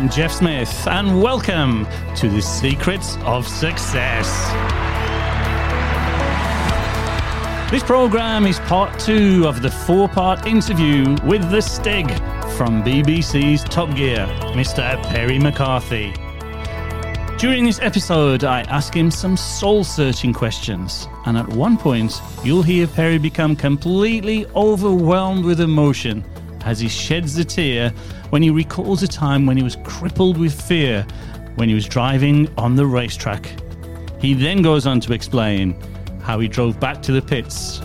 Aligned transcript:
I'm 0.00 0.08
Jeff 0.08 0.32
Smith, 0.32 0.86
and 0.86 1.20
welcome 1.20 1.86
to 2.16 2.30
the 2.30 2.40
Secrets 2.40 3.18
of 3.18 3.46
Success. 3.46 4.26
This 7.70 7.82
program 7.82 8.46
is 8.46 8.58
part 8.60 8.98
two 8.98 9.46
of 9.46 9.60
the 9.60 9.70
four 9.70 10.08
part 10.08 10.46
interview 10.46 11.18
with 11.26 11.50
the 11.50 11.60
Stig 11.60 12.08
from 12.56 12.82
BBC's 12.82 13.62
Top 13.64 13.94
Gear, 13.94 14.26
Mr. 14.54 15.02
Perry 15.02 15.38
McCarthy. 15.38 16.14
During 17.36 17.66
this 17.66 17.78
episode, 17.80 18.42
I 18.42 18.62
ask 18.62 18.96
him 18.96 19.10
some 19.10 19.36
soul 19.36 19.84
searching 19.84 20.32
questions, 20.32 21.08
and 21.26 21.36
at 21.36 21.46
one 21.46 21.76
point, 21.76 22.22
you'll 22.42 22.62
hear 22.62 22.86
Perry 22.86 23.18
become 23.18 23.54
completely 23.54 24.46
overwhelmed 24.56 25.44
with 25.44 25.60
emotion 25.60 26.24
as 26.64 26.80
he 26.80 26.88
sheds 26.88 27.36
a 27.38 27.44
tear 27.44 27.90
when 28.30 28.42
he 28.42 28.50
recalls 28.50 29.02
a 29.02 29.08
time 29.08 29.46
when 29.46 29.56
he 29.56 29.62
was 29.62 29.76
crippled 29.84 30.38
with 30.38 30.60
fear 30.60 31.06
when 31.56 31.68
he 31.68 31.74
was 31.74 31.86
driving 31.86 32.48
on 32.56 32.76
the 32.76 32.86
racetrack. 32.86 33.52
He 34.20 34.34
then 34.34 34.62
goes 34.62 34.86
on 34.86 35.00
to 35.00 35.12
explain 35.12 35.76
how 36.22 36.38
he 36.40 36.48
drove 36.48 36.78
back 36.78 37.02
to 37.02 37.12
the 37.12 37.22
pits, 37.22 37.80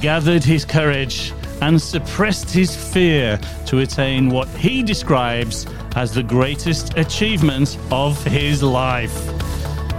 gathered 0.00 0.44
his 0.44 0.64
courage, 0.64 1.32
and 1.60 1.80
suppressed 1.80 2.50
his 2.50 2.74
fear 2.74 3.38
to 3.66 3.80
attain 3.80 4.30
what 4.30 4.48
he 4.48 4.82
describes 4.82 5.66
as 5.96 6.14
the 6.14 6.22
greatest 6.22 6.96
achievement 6.96 7.76
of 7.90 8.22
his 8.24 8.62
life. 8.62 9.26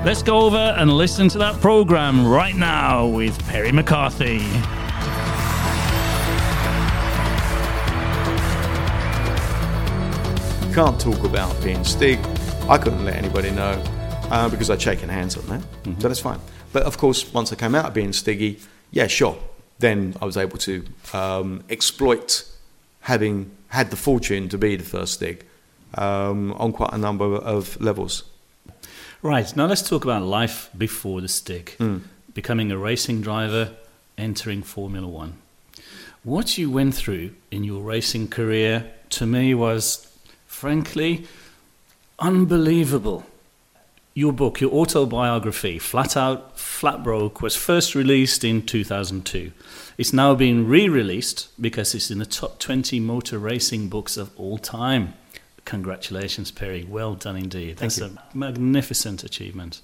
Let's 0.05 0.23
go 0.23 0.39
over 0.39 0.75
and 0.77 0.91
listen 0.93 1.27
to 1.29 1.37
that 1.39 1.59
program 1.59 2.25
right 2.25 2.55
now 2.55 3.05
with 3.05 3.37
Perry 3.47 3.73
McCarthy. 3.73 4.39
Can't 10.73 10.99
talk 11.01 11.23
about 11.23 11.61
being 11.63 11.83
Stig. 11.83 12.19
I 12.69 12.77
couldn't 12.77 13.03
let 13.03 13.15
anybody 13.15 13.49
know 13.49 13.81
uh, 14.29 14.47
because 14.49 14.69
I'd 14.69 14.81
shaken 14.81 15.09
hands 15.09 15.35
on 15.35 15.45
that. 15.47 15.61
Mm-hmm. 15.61 15.99
So 15.99 16.07
that's 16.07 16.19
fine. 16.19 16.39
But 16.71 16.83
of 16.83 16.97
course, 16.97 17.33
once 17.33 17.51
I 17.51 17.55
came 17.55 17.73
out 17.73 17.85
of 17.85 17.93
being 17.93 18.13
Stiggy, 18.13 18.59
yeah, 18.91 19.07
sure. 19.07 19.37
Then 19.79 20.15
I 20.21 20.25
was 20.25 20.37
able 20.37 20.57
to 20.59 20.85
um, 21.13 21.63
exploit 21.69 22.45
having 23.01 23.51
had 23.69 23.89
the 23.89 23.95
fortune 23.95 24.49
to 24.49 24.57
be 24.57 24.75
the 24.75 24.83
first 24.83 25.13
Stig 25.13 25.45
um, 25.95 26.53
on 26.53 26.71
quite 26.71 26.93
a 26.93 26.97
number 26.97 27.25
of 27.25 27.79
levels. 27.81 28.23
Right. 29.21 29.53
Now 29.55 29.65
let's 29.65 29.81
talk 29.81 30.03
about 30.03 30.21
life 30.21 30.69
before 30.77 31.21
the 31.21 31.27
Stig. 31.27 31.75
Mm. 31.79 32.03
Becoming 32.33 32.71
a 32.71 32.77
racing 32.77 33.21
driver, 33.21 33.71
entering 34.17 34.63
Formula 34.63 35.07
One. 35.07 35.33
What 36.23 36.57
you 36.57 36.69
went 36.69 36.95
through 36.95 37.31
in 37.49 37.63
your 37.63 37.81
racing 37.81 38.27
career 38.27 38.91
to 39.11 39.25
me 39.25 39.55
was 39.55 40.08
frankly, 40.49 41.25
unbelievable. 42.17 43.23
Your 44.13 44.33
book, 44.33 44.59
your 44.59 44.71
autobiography, 44.71 45.79
Flat 45.79 46.17
Out, 46.17 46.59
Flat 46.59 47.03
Broke, 47.03 47.41
was 47.41 47.55
first 47.55 47.95
released 47.95 48.43
in 48.43 48.65
2002. 48.65 49.53
It's 49.97 50.11
now 50.11 50.35
been 50.35 50.67
re 50.67 50.89
released 50.89 51.47
because 51.61 51.95
it's 51.95 52.11
in 52.11 52.19
the 52.19 52.25
top 52.25 52.59
20 52.59 52.99
motor 52.99 53.37
racing 53.37 53.87
books 53.87 54.17
of 54.17 54.37
all 54.37 54.57
time. 54.57 55.13
Congratulations, 55.63 56.51
Perry. 56.51 56.83
Well 56.83 57.13
done 57.13 57.37
indeed. 57.37 57.77
Thank 57.77 57.93
That's 57.93 57.99
you. 57.99 58.05
a 58.05 58.37
magnificent 58.37 59.23
achievement. 59.23 59.81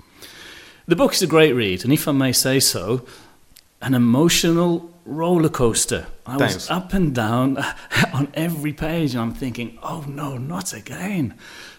The 0.88 0.95
book 0.95 1.13
is 1.13 1.22
a 1.22 1.27
great 1.27 1.53
read, 1.53 1.83
and 1.83 1.94
if 1.94 2.07
I 2.07 2.11
may 2.11 2.31
say 2.31 2.59
so, 2.59 3.05
an 3.81 3.94
emotional 3.94 4.91
roller 5.05 5.49
coaster. 5.49 6.07
I 6.25 6.37
Thanks. 6.37 6.55
was 6.55 6.69
up 6.69 6.93
and 6.93 7.13
down 7.13 7.57
on 8.13 8.29
every 8.33 8.73
page, 8.73 9.13
and 9.13 9.21
I'm 9.21 9.33
thinking, 9.33 9.77
oh 9.81 10.03
no, 10.07 10.38
not 10.38 10.73
again. 10.73 11.35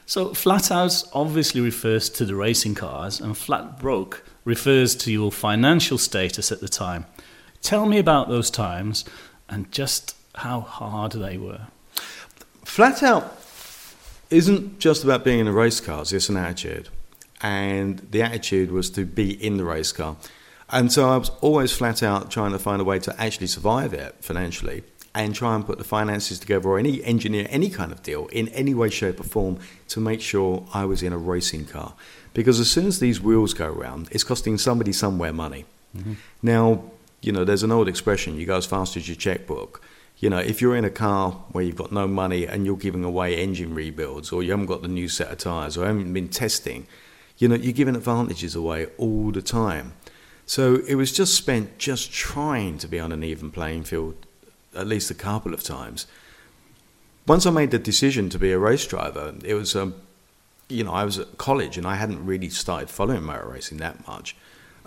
So, 0.07 0.35
flat 0.35 0.71
out 0.71 1.03
obviously 1.13 1.61
refers 1.61 2.09
to 2.11 2.25
the 2.25 2.37
racing 2.37 2.77
cars, 2.77 3.21
and 3.21 3.37
flat 3.37 3.79
broke 3.79 4.25
refers 4.45 4.95
to 4.95 5.13
your 5.13 5.33
financial 5.33 5.99
status 5.99 6.53
at 6.53 6.61
the 6.61 6.69
time. 6.69 7.07
Tell 7.61 7.87
me 7.87 7.99
about 7.99 8.29
those 8.29 8.51
times 8.51 9.05
and 9.49 9.71
just 9.73 10.15
how 10.37 10.61
hard 10.61 11.13
they 11.13 11.37
were. 11.37 11.63
Flat 12.65 13.03
out 13.03 13.37
isn't 14.31 14.79
just 14.79 15.05
about 15.05 15.25
being 15.25 15.41
in 15.41 15.49
a 15.49 15.53
race 15.53 15.81
car, 15.81 16.03
it's 16.03 16.29
an 16.29 16.37
attitude. 16.37 16.89
And 17.41 17.99
the 18.11 18.23
attitude 18.23 18.71
was 18.71 18.91
to 18.91 19.05
be 19.05 19.33
in 19.33 19.57
the 19.57 19.65
race 19.65 19.93
car. 19.93 20.17
And 20.71 20.93
so 20.93 21.09
I 21.09 21.17
was 21.17 21.31
always 21.41 21.73
flat 21.73 22.03
out 22.03 22.31
trying 22.31 22.53
to 22.53 22.59
find 22.59 22.81
a 22.81 22.85
way 22.85 22.99
to 23.01 23.21
actually 23.21 23.47
survive 23.47 23.95
it 23.95 24.17
financially 24.21 24.83
and 25.15 25.35
try 25.35 25.55
and 25.55 25.65
put 25.65 25.79
the 25.79 25.85
finances 25.85 26.39
together 26.39 26.69
or 26.69 26.79
any 26.79 27.03
engineer 27.03 27.47
any 27.49 27.71
kind 27.71 27.91
of 27.91 28.03
deal 28.03 28.27
in 28.27 28.49
any 28.49 28.75
way, 28.75 28.91
shape, 28.91 29.19
or 29.19 29.23
form 29.23 29.59
to 29.89 30.01
make 30.01 30.21
sure 30.21 30.67
I 30.75 30.85
was 30.85 31.03
in 31.03 31.13
a 31.13 31.19
racing 31.19 31.67
car. 31.67 31.95
Because 32.35 32.61
as 32.61 32.71
soon 32.71 32.87
as 32.87 33.01
these 33.01 33.21
wheels 33.21 33.55
go 33.55 33.67
around, 33.67 34.09
it's 34.11 34.25
costing 34.25 34.59
somebody 34.59 34.93
somewhere 34.93 35.33
money. 35.33 35.65
Mm-hmm. 35.97 36.15
Now, 36.43 36.85
you 37.23 37.33
know, 37.33 37.45
there's 37.45 37.63
an 37.63 37.73
old 37.73 37.89
expression 37.89 38.39
you 38.39 38.45
go 38.45 38.57
as 38.57 38.67
fast 38.67 38.97
as 38.97 39.09
your 39.09 39.17
checkbook. 39.17 39.83
You 40.19 40.29
know, 40.31 40.39
if 40.39 40.61
you're 40.61 40.77
in 40.77 40.85
a 40.85 40.91
car 40.91 41.33
where 41.53 41.65
you've 41.65 41.77
got 41.77 41.93
no 41.93 42.07
money 42.07 42.47
and 42.47 42.67
you're 42.67 42.77
giving 42.77 43.05
away 43.05 43.37
engine 43.37 43.75
rebuilds 43.75 44.33
or 44.33 44.43
you 44.43 44.51
haven't 44.51 44.67
got 44.67 44.83
the 44.83 44.89
new 44.89 45.09
set 45.09 45.31
of 45.31 45.39
tyres 45.39 45.79
or 45.79 45.87
haven't 45.87 46.13
been 46.13 46.29
testing, 46.29 46.87
you 47.39 47.49
know, 47.49 47.55
you're 47.55 47.73
giving 47.73 47.97
advantages 47.97 48.55
away 48.55 48.87
all 48.99 49.31
the 49.31 49.43
time. 49.43 49.95
So 50.47 50.77
it 50.87 50.95
was 50.95 51.13
just 51.13 51.35
spent 51.35 51.77
just 51.77 52.13
trying 52.13 52.79
to 52.79 52.89
be 52.89 53.01
on 53.01 53.11
an 53.11 53.25
even 53.25 53.51
playing 53.51 53.83
field 53.85 54.15
at 54.77 54.87
least 54.87 55.11
a 55.11 55.15
couple 55.15 55.53
of 55.53 55.63
times. 55.63 56.07
Once 57.27 57.45
I 57.45 57.51
made 57.51 57.73
the 57.73 57.79
decision 57.79 58.29
to 58.31 58.39
be 58.39 58.53
a 58.53 58.59
race 58.59 58.87
driver, 58.87 59.35
it 59.45 59.55
was, 59.55 59.75
um, 59.75 59.95
you 60.69 60.85
know, 60.85 60.93
I 60.93 61.05
was 61.05 61.19
at 61.19 61.39
college 61.39 61.77
and 61.77 61.87
I 61.87 61.97
hadn't 61.97 62.25
really 62.25 62.49
started 62.49 62.89
following 62.89 63.25
motor 63.25 63.49
racing 63.49 63.79
that 63.79 64.07
much. 64.07 64.37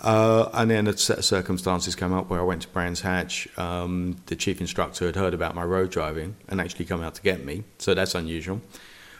Uh, 0.00 0.48
and 0.54 0.70
then 0.70 0.86
a 0.86 0.96
set 0.96 1.18
of 1.18 1.24
circumstances 1.26 1.94
came 1.94 2.14
up 2.14 2.30
where 2.30 2.40
I 2.40 2.42
went 2.42 2.62
to 2.62 2.68
Brands 2.68 3.02
Hatch. 3.02 3.46
Um, 3.58 4.16
the 4.26 4.36
chief 4.36 4.62
instructor 4.62 5.04
had 5.04 5.16
heard 5.16 5.34
about 5.34 5.54
my 5.54 5.64
road 5.64 5.90
driving 5.90 6.36
and 6.48 6.58
actually 6.58 6.86
come 6.86 7.02
out 7.02 7.16
to 7.16 7.22
get 7.22 7.44
me, 7.44 7.64
so 7.76 7.92
that's 7.92 8.14
unusual. 8.14 8.62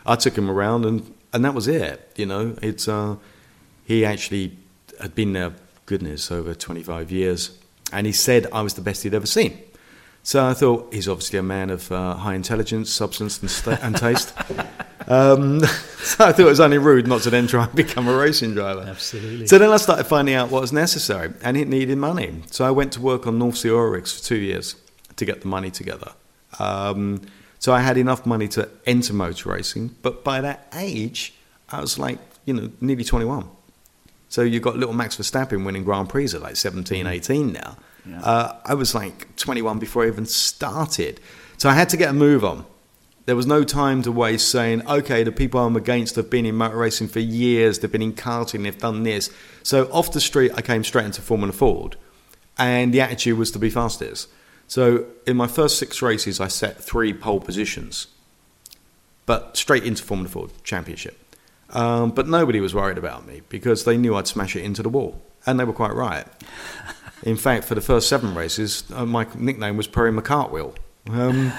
I 0.06 0.16
took 0.16 0.38
him 0.38 0.50
around 0.50 0.86
and, 0.86 1.14
and 1.34 1.44
that 1.44 1.52
was 1.52 1.68
it. 1.68 2.10
You 2.16 2.24
know, 2.24 2.56
it's 2.62 2.88
uh, 2.88 3.16
he 3.84 4.06
actually 4.06 4.56
had 4.98 5.14
been 5.14 5.34
there 5.34 5.52
goodness, 5.90 6.30
over 6.30 6.54
25 6.54 7.10
years. 7.10 7.58
And 7.92 8.06
he 8.06 8.12
said 8.12 8.46
I 8.52 8.62
was 8.62 8.74
the 8.74 8.80
best 8.80 9.02
he'd 9.02 9.12
ever 9.12 9.26
seen. 9.26 9.58
So 10.22 10.46
I 10.46 10.54
thought 10.54 10.94
he's 10.94 11.08
obviously 11.08 11.40
a 11.40 11.42
man 11.42 11.68
of 11.68 11.90
uh, 11.90 12.14
high 12.14 12.34
intelligence, 12.34 12.90
substance, 12.90 13.40
and, 13.40 13.50
st- 13.50 13.82
and 13.82 13.96
taste. 13.96 14.32
um, 15.08 15.60
so 15.98 16.26
I 16.26 16.30
thought 16.30 16.38
it 16.38 16.44
was 16.44 16.60
only 16.60 16.78
rude 16.78 17.08
not 17.08 17.22
to 17.22 17.30
then 17.30 17.48
try 17.48 17.64
and 17.64 17.74
become 17.74 18.06
a 18.06 18.16
racing 18.16 18.54
driver. 18.54 18.84
Absolutely. 18.86 19.48
So 19.48 19.58
then 19.58 19.70
I 19.70 19.78
started 19.78 20.04
finding 20.04 20.36
out 20.36 20.52
what 20.52 20.60
was 20.60 20.72
necessary, 20.72 21.32
and 21.42 21.56
it 21.56 21.66
needed 21.66 21.98
money. 21.98 22.42
So 22.52 22.64
I 22.64 22.70
went 22.70 22.92
to 22.92 23.00
work 23.00 23.26
on 23.26 23.40
North 23.40 23.56
Sea 23.56 23.72
Oil 23.72 23.90
rigs 23.90 24.12
for 24.16 24.24
two 24.24 24.36
years 24.38 24.76
to 25.16 25.24
get 25.24 25.40
the 25.40 25.48
money 25.48 25.72
together. 25.72 26.12
Um, 26.60 27.22
so 27.58 27.72
I 27.72 27.80
had 27.80 27.98
enough 27.98 28.24
money 28.24 28.46
to 28.48 28.68
enter 28.86 29.12
motor 29.12 29.48
racing, 29.48 29.96
but 30.02 30.22
by 30.22 30.40
that 30.40 30.68
age, 30.72 31.34
I 31.68 31.80
was 31.80 31.98
like, 31.98 32.18
you 32.44 32.54
know, 32.54 32.70
nearly 32.80 33.02
21. 33.02 33.48
So 34.30 34.42
you've 34.42 34.62
got 34.62 34.76
little 34.76 34.94
Max 34.94 35.16
Verstappen 35.16 35.66
winning 35.66 35.84
Grand 35.84 36.08
Prix 36.08 36.26
at 36.26 36.40
like 36.40 36.56
17, 36.56 37.04
mm. 37.04 37.10
18 37.10 37.52
now. 37.52 37.76
Yeah. 38.06 38.22
Uh, 38.22 38.56
I 38.64 38.74
was 38.74 38.94
like 38.94 39.36
21 39.36 39.78
before 39.78 40.04
I 40.04 40.06
even 40.06 40.24
started. 40.24 41.20
So 41.58 41.68
I 41.68 41.74
had 41.74 41.90
to 41.90 41.96
get 41.96 42.10
a 42.10 42.12
move 42.14 42.44
on. 42.44 42.64
There 43.26 43.36
was 43.36 43.46
no 43.46 43.64
time 43.64 44.02
to 44.02 44.12
waste 44.12 44.48
saying, 44.48 44.86
okay, 44.88 45.24
the 45.24 45.32
people 45.32 45.60
I'm 45.60 45.76
against 45.76 46.16
have 46.16 46.30
been 46.30 46.46
in 46.46 46.54
motor 46.54 46.76
racing 46.76 47.08
for 47.08 47.20
years, 47.20 47.80
they've 47.80 47.92
been 47.92 48.02
in 48.02 48.14
karting, 48.14 48.62
they've 48.62 48.78
done 48.78 49.02
this. 49.02 49.30
So 49.62 49.90
off 49.92 50.12
the 50.12 50.20
street, 50.20 50.52
I 50.54 50.62
came 50.62 50.84
straight 50.84 51.04
into 51.04 51.20
Formula 51.20 51.52
Ford, 51.52 51.96
and 52.56 52.94
the 52.94 53.00
attitude 53.00 53.36
was 53.36 53.50
to 53.50 53.58
be 53.58 53.68
fastest. 53.68 54.28
So 54.68 55.06
in 55.26 55.36
my 55.36 55.48
first 55.48 55.78
six 55.78 56.00
races, 56.00 56.40
I 56.40 56.48
set 56.48 56.82
three 56.82 57.12
pole 57.12 57.40
positions, 57.40 58.06
but 59.26 59.56
straight 59.56 59.84
into 59.84 60.02
Formula 60.02 60.30
Ford 60.30 60.50
Championship. 60.64 61.29
Um, 61.70 62.10
but 62.10 62.26
nobody 62.26 62.60
was 62.60 62.74
worried 62.74 62.98
about 62.98 63.26
me 63.26 63.42
because 63.48 63.84
they 63.84 63.96
knew 63.96 64.16
I'd 64.16 64.26
smash 64.26 64.56
it 64.56 64.64
into 64.64 64.82
the 64.82 64.88
wall. 64.88 65.22
And 65.46 65.58
they 65.58 65.64
were 65.64 65.72
quite 65.72 65.94
right. 65.94 66.26
In 67.22 67.36
fact, 67.36 67.64
for 67.64 67.74
the 67.74 67.80
first 67.80 68.08
seven 68.08 68.34
races, 68.34 68.84
uh, 68.94 69.04
my 69.06 69.26
nickname 69.34 69.76
was 69.76 69.86
Perry 69.86 70.12
McCartwheel. 70.12 70.76
Um, 71.08 71.52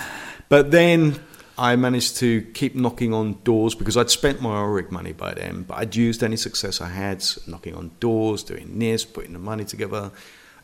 but 0.50 0.72
then 0.72 1.20
I 1.58 1.76
managed 1.76 2.18
to 2.18 2.42
keep 2.54 2.76
knocking 2.76 3.14
on 3.14 3.38
doors 3.44 3.76
because 3.76 3.96
I'd 3.96 4.10
spent 4.10 4.42
my 4.42 4.62
rig 4.64 4.92
money 4.92 5.14
by 5.14 5.34
then, 5.34 5.64
but 5.64 5.78
I'd 5.78 5.96
used 5.96 6.24
any 6.24 6.36
success 6.36 6.82
I 6.82 6.90
had 6.90 7.24
knocking 7.46 7.76
on 7.76 7.92
doors, 8.00 8.44
doing 8.44 8.80
this, 8.80 9.06
putting 9.06 9.34
the 9.34 9.40
money 9.40 9.66
together, 9.66 10.12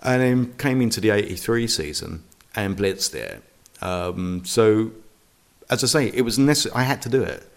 and 0.01 0.21
then 0.21 0.53
came 0.53 0.81
into 0.81 0.99
the 0.99 1.11
83 1.11 1.67
season 1.67 2.23
and 2.55 2.75
blitzed 2.75 3.11
there. 3.11 3.41
Um, 3.81 4.43
so, 4.45 4.91
as 5.69 5.83
I 5.83 5.87
say, 5.87 6.07
it 6.07 6.21
was 6.21 6.39
necessary. 6.39 6.75
I 6.75 6.83
had 6.83 7.01
to 7.03 7.09
do 7.09 7.21
it 7.21 7.47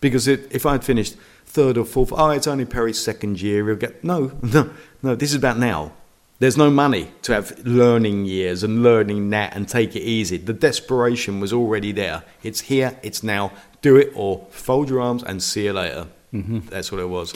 because 0.00 0.28
it, 0.28 0.48
if 0.50 0.66
I'd 0.66 0.84
finished 0.84 1.16
third 1.50 1.76
or 1.76 1.84
fourth. 1.84 2.12
Oh, 2.12 2.30
it's 2.30 2.46
only 2.46 2.64
Perry's 2.64 3.02
second 3.02 3.40
year. 3.40 3.66
He'll 3.66 3.76
get 3.76 4.04
no, 4.04 4.32
no, 4.42 4.70
no. 5.02 5.14
This 5.14 5.30
is 5.30 5.36
about 5.36 5.58
now. 5.58 5.92
There's 6.38 6.56
no 6.56 6.70
money 6.70 7.10
to 7.22 7.34
have 7.34 7.58
learning 7.66 8.24
years 8.24 8.62
and 8.62 8.82
learning 8.82 9.28
that 9.30 9.54
and 9.54 9.68
take 9.68 9.94
it 9.94 10.00
easy. 10.00 10.38
The 10.38 10.54
desperation 10.54 11.38
was 11.38 11.52
already 11.52 11.92
there. 11.92 12.22
It's 12.42 12.60
here. 12.62 12.98
It's 13.02 13.22
now. 13.22 13.52
do 13.82 13.96
it 13.96 14.12
or 14.14 14.46
fold 14.50 14.88
your 14.88 15.00
arms 15.00 15.22
and 15.22 15.42
see 15.42 15.64
you 15.64 15.74
later. 15.74 16.06
Mm-hmm. 16.32 16.60
That's 16.70 16.90
what 16.90 17.00
it 17.00 17.10
was. 17.10 17.34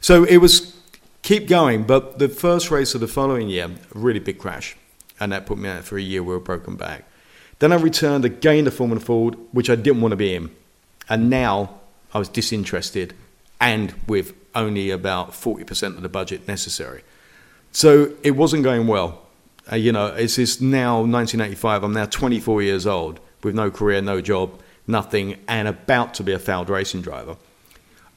So 0.00 0.24
it 0.24 0.38
was 0.38 0.74
keep 1.22 1.46
going. 1.46 1.84
But 1.84 2.18
the 2.18 2.28
first 2.28 2.70
race 2.70 2.94
of 2.94 3.02
the 3.02 3.08
following 3.08 3.50
year, 3.50 3.66
a 3.66 3.98
really 3.98 4.20
big 4.20 4.38
crash, 4.38 4.76
and 5.20 5.30
that 5.32 5.44
put 5.44 5.58
me 5.58 5.68
out 5.68 5.84
for 5.84 5.98
a 5.98 6.02
year 6.02 6.22
with 6.22 6.38
a 6.38 6.40
broken 6.40 6.76
back. 6.76 7.04
Then 7.58 7.72
I 7.72 7.76
returned 7.76 8.24
again 8.24 8.64
to 8.64 8.70
Formula 8.70 9.00
Ford, 9.00 9.36
which 9.52 9.68
I 9.68 9.74
didn't 9.74 10.00
want 10.00 10.12
to 10.12 10.16
be 10.16 10.34
in, 10.34 10.50
and 11.08 11.28
now 11.28 11.80
I 12.14 12.18
was 12.18 12.28
disinterested 12.28 13.14
and 13.60 13.94
with 14.06 14.34
only 14.54 14.90
about 14.90 15.32
40% 15.32 15.96
of 15.96 16.02
the 16.02 16.08
budget 16.08 16.46
necessary. 16.48 17.02
So 17.72 18.12
it 18.22 18.32
wasn't 18.32 18.64
going 18.64 18.86
well. 18.86 19.26
Uh, 19.70 19.76
you 19.76 19.92
know, 19.92 20.06
it's, 20.06 20.38
it's 20.38 20.60
now 20.60 20.96
1985. 20.96 21.84
I'm 21.84 21.92
now 21.92 22.06
24 22.06 22.62
years 22.62 22.86
old 22.86 23.20
with 23.42 23.54
no 23.54 23.70
career, 23.70 24.00
no 24.00 24.20
job, 24.20 24.60
nothing, 24.86 25.36
and 25.46 25.68
about 25.68 26.14
to 26.14 26.22
be 26.22 26.32
a 26.32 26.38
failed 26.38 26.70
racing 26.70 27.02
driver. 27.02 27.36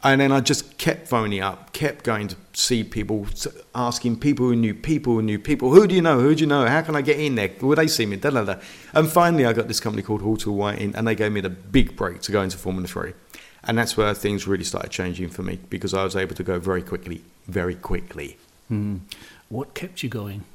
And 0.03 0.19
then 0.19 0.31
I 0.31 0.39
just 0.39 0.79
kept 0.79 1.07
phoning 1.07 1.41
up, 1.41 1.73
kept 1.73 2.03
going 2.03 2.27
to 2.29 2.35
see 2.53 2.83
people, 2.83 3.27
asking 3.75 4.19
people 4.19 4.47
who 4.47 4.55
knew 4.55 4.73
people 4.73 5.13
who 5.13 5.21
knew 5.21 5.37
people. 5.37 5.71
Who 5.71 5.85
do 5.85 5.93
you 5.93 6.01
know? 6.01 6.19
Who 6.19 6.33
do 6.33 6.41
you 6.41 6.47
know? 6.47 6.65
How 6.65 6.81
can 6.81 6.95
I 6.95 7.01
get 7.01 7.19
in 7.19 7.35
there? 7.35 7.51
Will 7.61 7.75
they 7.75 7.85
see 7.85 8.07
me? 8.07 8.15
Da, 8.15 8.31
da, 8.31 8.43
da. 8.43 8.55
And 8.93 9.07
finally, 9.07 9.45
I 9.45 9.53
got 9.53 9.67
this 9.67 9.79
company 9.79 10.01
called 10.01 10.23
Halter 10.23 10.49
in, 10.71 10.95
and 10.95 11.07
they 11.07 11.13
gave 11.13 11.31
me 11.31 11.41
the 11.41 11.51
big 11.51 11.95
break 11.95 12.21
to 12.21 12.31
go 12.31 12.41
into 12.41 12.57
Formula 12.57 12.87
3. 12.87 13.13
And 13.63 13.77
that's 13.77 13.95
where 13.95 14.13
things 14.13 14.47
really 14.47 14.63
started 14.63 14.91
changing 14.91 15.29
for 15.29 15.43
me 15.43 15.59
because 15.69 15.93
I 15.93 16.03
was 16.03 16.15
able 16.15 16.35
to 16.35 16.43
go 16.43 16.59
very 16.59 16.81
quickly, 16.81 17.21
very 17.47 17.75
quickly. 17.75 18.37
Mm. 18.71 19.01
What 19.49 19.73
kept 19.73 20.01
you 20.01 20.09
going? 20.09 20.45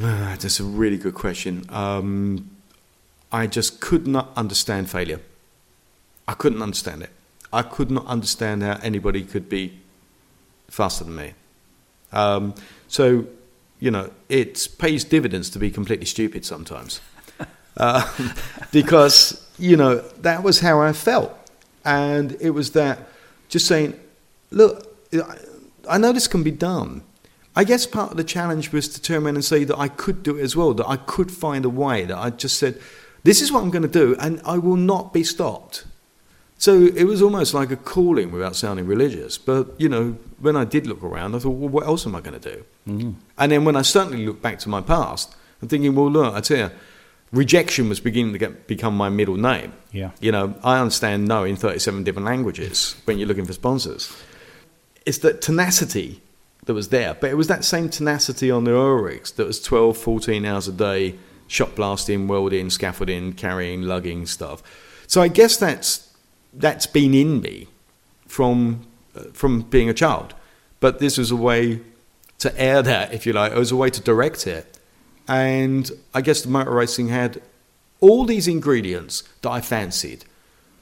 Ah, 0.00 0.36
that's 0.38 0.60
a 0.60 0.64
really 0.64 0.98
good 0.98 1.14
question. 1.14 1.64
Um, 1.68 2.50
I 3.30 3.46
just 3.46 3.80
could 3.80 4.06
not 4.06 4.32
understand 4.36 4.90
failure. 4.90 5.20
I 6.26 6.34
couldn't 6.34 6.62
understand 6.62 7.02
it. 7.02 7.10
I 7.52 7.62
could 7.62 7.90
not 7.90 8.06
understand 8.06 8.62
how 8.62 8.78
anybody 8.82 9.22
could 9.22 9.48
be 9.48 9.78
faster 10.68 11.04
than 11.04 11.14
me. 11.14 11.34
Um, 12.12 12.54
so, 12.88 13.26
you 13.78 13.90
know, 13.90 14.10
it 14.28 14.68
pays 14.78 15.04
dividends 15.04 15.50
to 15.50 15.58
be 15.58 15.70
completely 15.70 16.06
stupid 16.06 16.44
sometimes. 16.44 17.00
uh, 17.76 18.12
because, 18.72 19.43
you 19.58 19.76
know, 19.76 19.98
that 20.20 20.42
was 20.42 20.60
how 20.60 20.80
I 20.80 20.92
felt. 20.92 21.36
And 21.84 22.36
it 22.40 22.50
was 22.50 22.72
that 22.72 22.98
just 23.48 23.66
saying, 23.66 23.98
look, 24.50 24.96
I 25.88 25.98
know 25.98 26.12
this 26.12 26.26
can 26.26 26.42
be 26.42 26.50
done. 26.50 27.02
I 27.56 27.64
guess 27.64 27.86
part 27.86 28.10
of 28.10 28.16
the 28.16 28.24
challenge 28.24 28.72
was 28.72 28.88
to 28.88 29.00
turn 29.00 29.24
around 29.24 29.36
and 29.36 29.44
say 29.44 29.64
that 29.64 29.78
I 29.78 29.88
could 29.88 30.22
do 30.22 30.36
it 30.38 30.42
as 30.42 30.56
well, 30.56 30.74
that 30.74 30.88
I 30.88 30.96
could 30.96 31.30
find 31.30 31.64
a 31.64 31.68
way, 31.68 32.04
that 32.04 32.18
I 32.18 32.30
just 32.30 32.58
said, 32.58 32.80
this 33.22 33.40
is 33.40 33.52
what 33.52 33.62
I'm 33.62 33.70
going 33.70 33.82
to 33.82 33.88
do, 33.88 34.16
and 34.18 34.40
I 34.44 34.58
will 34.58 34.76
not 34.76 35.12
be 35.12 35.22
stopped. 35.22 35.84
So 36.58 36.86
it 36.86 37.04
was 37.04 37.22
almost 37.22 37.54
like 37.54 37.70
a 37.70 37.76
calling 37.76 38.32
without 38.32 38.56
sounding 38.56 38.86
religious. 38.86 39.38
But, 39.38 39.78
you 39.78 39.88
know, 39.88 40.16
when 40.40 40.56
I 40.56 40.64
did 40.64 40.86
look 40.86 41.02
around, 41.02 41.34
I 41.34 41.38
thought, 41.38 41.50
well, 41.50 41.68
what 41.68 41.86
else 41.86 42.06
am 42.06 42.14
I 42.14 42.20
going 42.20 42.40
to 42.40 42.50
do? 42.56 42.64
Mm-hmm. 42.88 43.10
And 43.38 43.52
then 43.52 43.64
when 43.64 43.76
I 43.76 43.82
certainly 43.82 44.24
look 44.26 44.40
back 44.40 44.58
to 44.60 44.68
my 44.68 44.80
past, 44.80 45.34
I'm 45.60 45.68
thinking, 45.68 45.94
well, 45.94 46.10
look, 46.10 46.34
I 46.34 46.40
tell 46.40 46.56
you, 46.56 46.70
rejection 47.34 47.88
was 47.88 48.00
beginning 48.00 48.32
to 48.32 48.38
get, 48.38 48.66
become 48.66 48.96
my 48.96 49.08
middle 49.08 49.36
name. 49.36 49.72
Yeah. 49.92 50.12
You 50.20 50.32
know, 50.32 50.54
I 50.62 50.78
understand 50.78 51.26
no 51.26 51.44
in 51.44 51.56
37 51.56 52.04
different 52.04 52.26
languages 52.26 52.96
when 53.04 53.18
you're 53.18 53.28
looking 53.28 53.44
for 53.44 53.52
sponsors. 53.52 54.16
It's 55.04 55.18
that 55.18 55.42
tenacity 55.42 56.22
that 56.64 56.74
was 56.74 56.88
there, 56.88 57.14
but 57.14 57.30
it 57.30 57.34
was 57.34 57.48
that 57.48 57.64
same 57.64 57.88
tenacity 57.90 58.50
on 58.50 58.64
the 58.64 58.74
oil 58.74 58.94
rigs 58.94 59.32
that 59.32 59.46
was 59.46 59.60
12, 59.60 59.96
14 59.96 60.44
hours 60.46 60.68
a 60.68 60.72
day, 60.72 61.16
shot 61.46 61.74
blasting, 61.74 62.26
welding, 62.26 62.70
scaffolding, 62.70 63.34
carrying, 63.34 63.82
lugging 63.82 64.26
stuff. 64.26 64.62
So 65.06 65.20
I 65.20 65.28
guess 65.28 65.56
that's 65.56 66.10
that's 66.56 66.86
been 66.86 67.14
in 67.14 67.40
me 67.40 67.66
from 68.26 68.86
uh, 69.14 69.24
from 69.32 69.62
being 69.62 69.88
a 69.88 69.94
child. 69.94 70.34
But 70.80 70.98
this 70.98 71.18
was 71.18 71.30
a 71.30 71.36
way 71.36 71.80
to 72.38 72.60
air 72.60 72.82
that, 72.82 73.12
if 73.12 73.26
you 73.26 73.32
like. 73.32 73.52
It 73.52 73.58
was 73.58 73.72
a 73.72 73.76
way 73.76 73.90
to 73.90 74.00
direct 74.00 74.46
it, 74.46 74.78
and 75.28 75.90
I 76.12 76.20
guess 76.20 76.42
the 76.42 76.48
motor 76.48 76.70
racing 76.70 77.08
had 77.08 77.40
all 78.00 78.24
these 78.24 78.48
ingredients 78.48 79.22
that 79.42 79.50
I 79.50 79.60
fancied: 79.60 80.24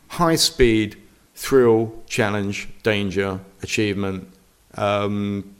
high 0.09 0.37
speed, 0.37 0.97
thrill, 1.35 2.03
challenge, 2.06 2.69
danger, 2.83 3.41
achievement, 3.62 4.29
um, 4.75 5.55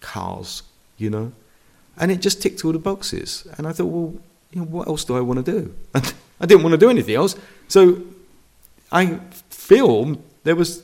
cars. 0.00 0.62
You 0.98 1.10
know, 1.10 1.32
and 1.96 2.10
it 2.10 2.20
just 2.20 2.42
ticked 2.42 2.64
all 2.64 2.72
the 2.72 2.78
boxes. 2.78 3.46
And 3.56 3.66
I 3.66 3.72
thought, 3.72 3.86
well, 3.86 4.14
you 4.52 4.60
know, 4.60 4.66
what 4.66 4.86
else 4.86 5.04
do 5.04 5.16
I 5.16 5.20
want 5.20 5.44
to 5.44 5.60
do? 5.60 5.74
I 6.40 6.46
didn't 6.46 6.62
want 6.62 6.72
to 6.72 6.78
do 6.78 6.90
anything 6.90 7.14
else. 7.14 7.36
So 7.68 8.02
I 8.90 9.20
feel 9.50 10.16
there 10.44 10.56
was. 10.56 10.82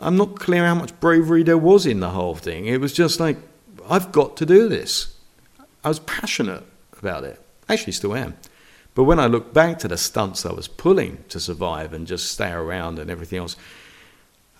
I'm 0.00 0.16
not 0.16 0.40
clear 0.40 0.66
how 0.66 0.74
much 0.74 0.98
bravery 0.98 1.44
there 1.44 1.56
was 1.56 1.86
in 1.86 2.00
the 2.00 2.10
whole 2.10 2.34
thing. 2.34 2.66
It 2.66 2.80
was 2.80 2.92
just 2.92 3.20
like, 3.20 3.36
I've 3.88 4.10
got 4.10 4.36
to 4.38 4.46
do 4.46 4.68
this. 4.68 5.13
I 5.84 5.88
was 5.88 6.00
passionate 6.00 6.64
about 6.98 7.24
it. 7.24 7.40
Actually, 7.68 7.92
still 7.92 8.14
am. 8.14 8.34
But 8.94 9.04
when 9.04 9.18
I 9.18 9.26
look 9.26 9.52
back 9.52 9.78
to 9.80 9.88
the 9.88 9.96
stunts 9.96 10.46
I 10.46 10.52
was 10.52 10.68
pulling 10.68 11.24
to 11.28 11.40
survive 11.40 11.92
and 11.92 12.06
just 12.06 12.30
stay 12.30 12.50
around 12.50 12.98
and 12.98 13.10
everything 13.10 13.40
else, 13.40 13.56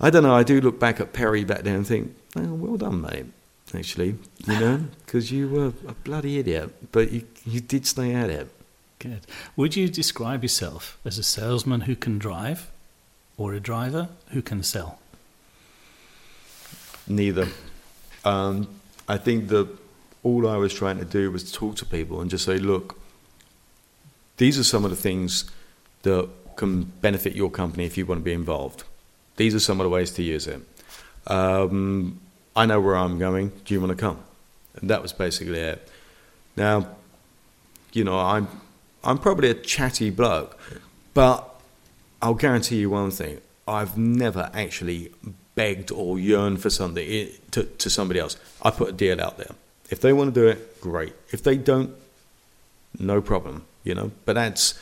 I 0.00 0.10
don't 0.10 0.24
know. 0.24 0.34
I 0.34 0.42
do 0.42 0.60
look 0.60 0.80
back 0.80 1.00
at 1.00 1.12
Perry 1.12 1.44
back 1.44 1.62
then 1.62 1.76
and 1.76 1.86
think, 1.86 2.14
oh, 2.36 2.54
well 2.54 2.76
done, 2.76 3.00
mate. 3.00 3.26
Actually, 3.74 4.16
you 4.46 4.60
know, 4.60 4.84
because 5.06 5.32
you 5.32 5.48
were 5.48 5.72
a 5.88 5.94
bloody 6.04 6.38
idiot, 6.38 6.92
but 6.92 7.10
you 7.10 7.26
you 7.44 7.60
did 7.60 7.86
stay 7.86 8.14
at 8.14 8.30
it. 8.30 8.48
Good. 8.98 9.26
Would 9.56 9.74
you 9.74 9.88
describe 9.88 10.42
yourself 10.42 10.98
as 11.04 11.18
a 11.18 11.22
salesman 11.22 11.82
who 11.82 11.96
can 11.96 12.18
drive 12.18 12.70
or 13.36 13.52
a 13.52 13.60
driver 13.60 14.08
who 14.28 14.42
can 14.42 14.62
sell? 14.62 14.98
Neither. 17.08 17.48
Um, 18.24 18.68
I 19.08 19.18
think 19.18 19.48
that 19.48 19.68
all 20.24 20.48
I 20.48 20.56
was 20.56 20.74
trying 20.74 20.98
to 20.98 21.04
do 21.04 21.30
was 21.30 21.52
talk 21.52 21.76
to 21.76 21.86
people 21.86 22.20
and 22.20 22.30
just 22.30 22.44
say, 22.44 22.58
look, 22.58 22.98
these 24.38 24.58
are 24.58 24.64
some 24.64 24.84
of 24.84 24.90
the 24.90 24.96
things 24.96 25.44
that 26.02 26.28
can 26.56 26.84
benefit 27.00 27.36
your 27.36 27.50
company 27.50 27.84
if 27.84 27.96
you 27.96 28.06
want 28.06 28.20
to 28.20 28.24
be 28.24 28.32
involved. 28.32 28.82
These 29.36 29.54
are 29.54 29.60
some 29.60 29.80
of 29.80 29.84
the 29.84 29.90
ways 29.90 30.10
to 30.12 30.22
use 30.22 30.46
it. 30.46 30.60
Um, 31.26 32.20
I 32.56 32.66
know 32.66 32.80
where 32.80 32.96
I'm 32.96 33.18
going. 33.18 33.52
Do 33.64 33.74
you 33.74 33.80
want 33.80 33.90
to 33.90 33.96
come? 33.96 34.18
And 34.76 34.90
that 34.90 35.02
was 35.02 35.12
basically 35.12 35.60
it. 35.60 35.88
Now, 36.56 36.88
you 37.92 38.04
know, 38.04 38.18
I'm 38.18 38.48
I'm 39.02 39.18
probably 39.18 39.50
a 39.50 39.54
chatty 39.54 40.10
bloke, 40.10 40.58
but 41.12 41.48
I'll 42.22 42.34
guarantee 42.34 42.76
you 42.76 42.90
one 42.90 43.10
thing: 43.10 43.40
I've 43.66 43.98
never 43.98 44.50
actually 44.54 45.12
begged 45.54 45.90
or 45.90 46.18
yearned 46.18 46.60
for 46.60 46.70
something 46.70 47.28
to, 47.52 47.64
to 47.64 47.90
somebody 47.90 48.20
else. 48.20 48.36
I 48.62 48.70
put 48.70 48.88
a 48.88 48.92
deal 48.92 49.20
out 49.20 49.38
there. 49.38 49.54
If 49.90 50.00
they 50.00 50.12
want 50.12 50.34
to 50.34 50.40
do 50.40 50.46
it, 50.46 50.80
great. 50.80 51.14
If 51.30 51.42
they 51.42 51.56
don't, 51.56 51.94
no 52.98 53.20
problem. 53.20 53.64
You 53.82 53.94
know, 53.94 54.10
but 54.24 54.34
that's 54.34 54.78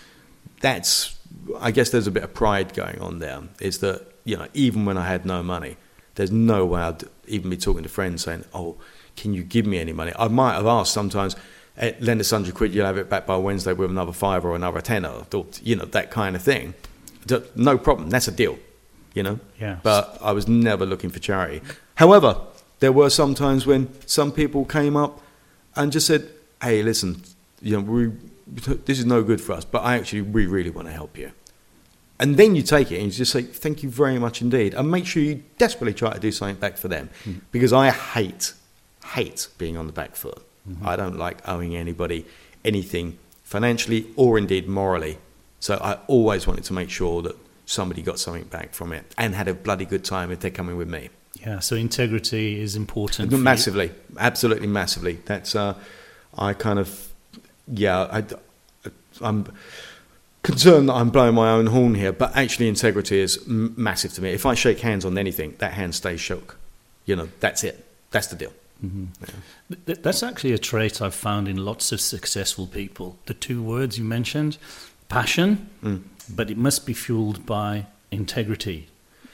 that's. 0.60 1.18
I 1.60 1.70
guess 1.70 1.90
there's 1.90 2.06
a 2.06 2.10
bit 2.10 2.22
of 2.22 2.34
pride 2.34 2.74
going 2.74 3.00
on 3.00 3.18
there. 3.18 3.42
Is 3.60 3.78
that 3.78 4.06
you 4.24 4.36
know 4.36 4.46
even 4.54 4.84
when 4.84 4.96
I 4.96 5.06
had 5.06 5.26
no 5.26 5.42
money, 5.42 5.76
there's 6.14 6.30
no 6.30 6.64
way 6.66 6.82
I'd 6.82 7.02
even 7.26 7.50
be 7.50 7.56
talking 7.56 7.82
to 7.82 7.88
friends 7.88 8.22
saying, 8.22 8.44
"Oh, 8.54 8.76
can 9.16 9.34
you 9.34 9.42
give 9.42 9.66
me 9.66 9.78
any 9.78 9.92
money?" 9.92 10.12
I 10.18 10.28
might 10.28 10.54
have 10.54 10.66
asked 10.66 10.92
sometimes 10.92 11.34
Eh, 11.78 11.92
lend 12.00 12.20
us 12.20 12.30
100 12.30 12.54
quid, 12.54 12.74
you'll 12.74 12.84
have 12.84 12.98
it 12.98 13.08
back 13.08 13.26
by 13.26 13.36
Wednesday 13.36 13.72
with 13.72 13.90
another 13.90 14.12
five 14.12 14.44
or 14.44 14.54
another 14.54 14.80
tenner, 14.80 15.24
or, 15.32 15.46
you 15.62 15.74
know, 15.74 15.86
that 15.86 16.10
kind 16.10 16.36
of 16.36 16.42
thing. 16.42 16.74
No 17.56 17.78
problem. 17.78 18.10
That's 18.10 18.28
a 18.28 18.32
deal, 18.32 18.58
you 19.14 19.22
know? 19.22 19.40
Yeah. 19.58 19.78
But 19.82 20.18
I 20.20 20.32
was 20.32 20.46
never 20.46 20.84
looking 20.84 21.08
for 21.08 21.18
charity. 21.18 21.62
However, 21.94 22.38
there 22.82 22.90
were 22.90 23.08
some 23.10 23.32
times 23.32 23.64
when 23.64 23.88
some 24.06 24.32
people 24.32 24.64
came 24.64 24.96
up 24.96 25.20
and 25.76 25.92
just 25.92 26.04
said, 26.04 26.28
hey, 26.60 26.82
listen, 26.82 27.22
you 27.60 27.76
know, 27.76 27.80
we, 27.80 28.10
this 28.86 28.98
is 28.98 29.06
no 29.06 29.22
good 29.22 29.40
for 29.40 29.52
us, 29.52 29.64
but 29.64 29.84
I 29.84 29.94
actually, 29.94 30.22
we 30.22 30.46
really 30.46 30.70
want 30.70 30.88
to 30.88 30.92
help 30.92 31.16
you. 31.16 31.30
And 32.18 32.36
then 32.36 32.56
you 32.56 32.62
take 32.62 32.90
it 32.90 32.96
and 32.96 33.04
you 33.04 33.12
just 33.12 33.30
say, 33.30 33.42
thank 33.42 33.84
you 33.84 33.88
very 33.88 34.18
much 34.18 34.42
indeed. 34.42 34.74
And 34.74 34.90
make 34.90 35.06
sure 35.06 35.22
you 35.22 35.44
desperately 35.58 35.94
try 35.94 36.12
to 36.12 36.18
do 36.18 36.32
something 36.32 36.56
back 36.56 36.76
for 36.76 36.88
them. 36.88 37.08
Mm. 37.24 37.42
Because 37.52 37.72
I 37.72 37.90
hate, 37.90 38.52
hate 39.14 39.46
being 39.58 39.76
on 39.76 39.86
the 39.86 39.92
back 39.92 40.16
foot. 40.16 40.42
Mm-hmm. 40.68 40.84
I 40.84 40.96
don't 40.96 41.16
like 41.16 41.48
owing 41.48 41.76
anybody 41.76 42.26
anything 42.64 43.16
financially 43.44 44.08
or 44.16 44.38
indeed 44.38 44.66
morally. 44.66 45.18
So 45.60 45.78
I 45.80 45.98
always 46.08 46.48
wanted 46.48 46.64
to 46.64 46.72
make 46.72 46.90
sure 46.90 47.22
that 47.22 47.36
somebody 47.64 48.02
got 48.02 48.18
something 48.18 48.44
back 48.44 48.74
from 48.74 48.92
it 48.92 49.04
and 49.16 49.36
had 49.36 49.46
a 49.46 49.54
bloody 49.54 49.84
good 49.84 50.04
time 50.04 50.32
if 50.32 50.40
they're 50.40 50.50
coming 50.50 50.76
with 50.76 50.88
me. 50.88 51.10
Yeah, 51.46 51.58
so 51.58 51.74
integrity 51.76 52.60
is 52.60 52.76
important. 52.76 53.32
Massively, 53.32 53.90
absolutely 54.18 54.68
massively. 54.68 55.18
That's 55.24 55.54
uh, 55.56 55.74
I 56.38 56.54
kind 56.54 56.78
of 56.78 57.08
yeah, 57.68 58.02
I, 58.10 58.24
I'm 59.20 59.46
concerned 60.42 60.88
that 60.88 60.94
I'm 60.94 61.10
blowing 61.10 61.34
my 61.34 61.50
own 61.50 61.66
horn 61.66 61.94
here, 61.94 62.12
but 62.12 62.36
actually 62.36 62.68
integrity 62.68 63.18
is 63.20 63.38
m- 63.48 63.74
massive 63.76 64.12
to 64.14 64.22
me. 64.22 64.30
If 64.30 64.46
I 64.46 64.54
shake 64.54 64.80
hands 64.80 65.04
on 65.04 65.18
anything, 65.18 65.54
that 65.58 65.72
hand 65.72 65.94
stays 65.94 66.20
shook. 66.20 66.58
You 67.06 67.16
know, 67.16 67.28
that's 67.40 67.64
it. 67.64 67.84
That's 68.12 68.28
the 68.28 68.36
deal. 68.36 68.52
Mm-hmm. 68.84 69.04
Yeah. 69.86 69.94
That's 70.02 70.22
actually 70.22 70.52
a 70.52 70.58
trait 70.58 71.00
I've 71.00 71.14
found 71.14 71.48
in 71.48 71.56
lots 71.64 71.92
of 71.92 72.00
successful 72.00 72.66
people. 72.66 73.16
The 73.26 73.34
two 73.34 73.62
words 73.62 73.98
you 73.98 74.04
mentioned, 74.04 74.58
passion, 75.08 75.68
Mm. 75.82 76.02
but 76.34 76.50
it 76.50 76.56
must 76.56 76.86
be 76.86 76.92
fueled 76.92 77.46
by 77.46 77.86
integrity, 78.10 78.88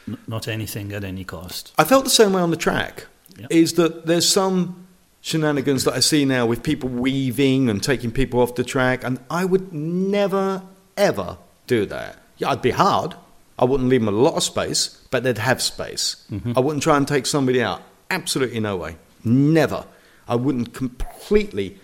n- 0.08 0.18
not 0.26 0.48
anything 0.48 0.92
at 0.92 1.04
any 1.04 1.24
cost. 1.24 1.72
I 1.78 1.84
felt 1.84 2.04
the 2.04 2.10
same 2.10 2.32
way 2.32 2.42
on 2.42 2.50
the 2.50 2.56
track. 2.56 3.06
Yeah. 3.38 3.46
Is 3.50 3.74
that 3.74 4.06
there's 4.06 4.28
some 4.28 4.86
shenanigans 5.20 5.84
that 5.84 5.94
I 5.94 6.00
see 6.00 6.24
now 6.24 6.46
with 6.46 6.62
people 6.62 6.88
weaving 6.88 7.68
and 7.68 7.82
taking 7.82 8.10
people 8.10 8.40
off 8.40 8.54
the 8.54 8.64
track, 8.64 9.04
and 9.04 9.18
I 9.30 9.44
would 9.44 9.72
never 9.72 10.62
ever 10.96 11.38
do 11.66 11.86
that. 11.86 12.18
Yeah, 12.38 12.50
I'd 12.50 12.62
be 12.62 12.70
hard. 12.72 13.14
I 13.58 13.64
wouldn't 13.64 13.88
leave 13.88 14.00
them 14.04 14.08
a 14.14 14.16
lot 14.18 14.34
of 14.34 14.42
space, 14.42 15.04
but 15.10 15.22
they'd 15.24 15.38
have 15.38 15.60
space. 15.62 16.24
Mm-hmm. 16.30 16.52
I 16.56 16.60
wouldn't 16.60 16.82
try 16.82 16.96
and 16.96 17.06
take 17.06 17.26
somebody 17.26 17.60
out. 17.62 17.82
Absolutely 18.10 18.60
no 18.60 18.76
way. 18.76 18.96
Never. 19.24 19.84
I 20.28 20.36
wouldn't 20.36 20.74
completely 20.74 21.78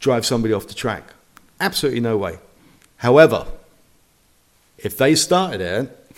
drive 0.00 0.24
somebody 0.24 0.54
off 0.54 0.66
the 0.68 0.74
track. 0.74 1.04
Absolutely 1.60 2.00
no 2.00 2.16
way. 2.16 2.38
However, 2.98 3.46
if 4.78 4.96
they 4.96 5.14
started 5.14 5.60
it, 5.60 6.12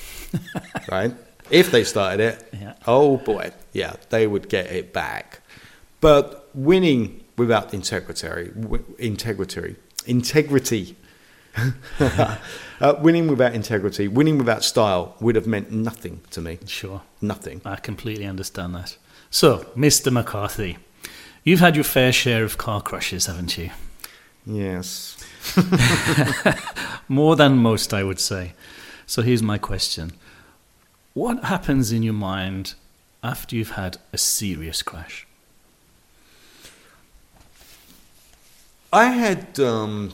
right? 0.90 1.12
If 1.50 1.70
they 1.70 1.84
started 1.84 2.20
it, 2.20 2.48
Yeah. 2.60 2.74
oh 2.86 3.16
boy, 3.18 3.52
yeah, 3.72 3.94
they 4.10 4.26
would 4.26 4.48
get 4.48 4.66
it 4.72 4.92
back. 4.92 5.40
But 6.00 6.48
winning 6.54 7.24
without 7.36 7.74
integrity, 7.74 8.50
integrity, 8.98 9.76
integrity, 10.06 10.96
uh, 12.00 12.36
winning 13.00 13.28
without 13.28 13.54
integrity, 13.54 14.08
winning 14.08 14.38
without 14.38 14.62
style 14.64 15.16
would 15.20 15.34
have 15.34 15.46
meant 15.46 15.70
nothing 15.70 16.20
to 16.30 16.40
me. 16.40 16.58
Sure. 16.66 17.02
Nothing. 17.20 17.60
I 17.64 17.76
completely 17.76 18.24
understand 18.26 18.74
that. 18.74 18.96
So, 19.30 19.66
Mr. 19.76 20.12
McCarthy, 20.12 20.78
you've 21.44 21.60
had 21.60 21.74
your 21.74 21.84
fair 21.84 22.12
share 22.12 22.44
of 22.44 22.56
car 22.58 22.80
crashes, 22.80 23.26
haven't 23.26 23.56
you? 23.58 23.70
Yes. 24.46 25.16
More 27.08 27.36
than 27.36 27.56
most, 27.58 27.92
I 27.92 28.02
would 28.04 28.20
say. 28.20 28.52
So, 29.06 29.22
here's 29.22 29.42
my 29.42 29.58
question 29.58 30.12
What 31.14 31.44
happens 31.44 31.90
in 31.90 32.02
your 32.02 32.14
mind 32.14 32.74
after 33.22 33.56
you've 33.56 33.72
had 33.72 33.98
a 34.12 34.18
serious 34.18 34.82
crash? 34.82 35.26
I 38.92 39.06
had. 39.06 39.58
Um, 39.60 40.12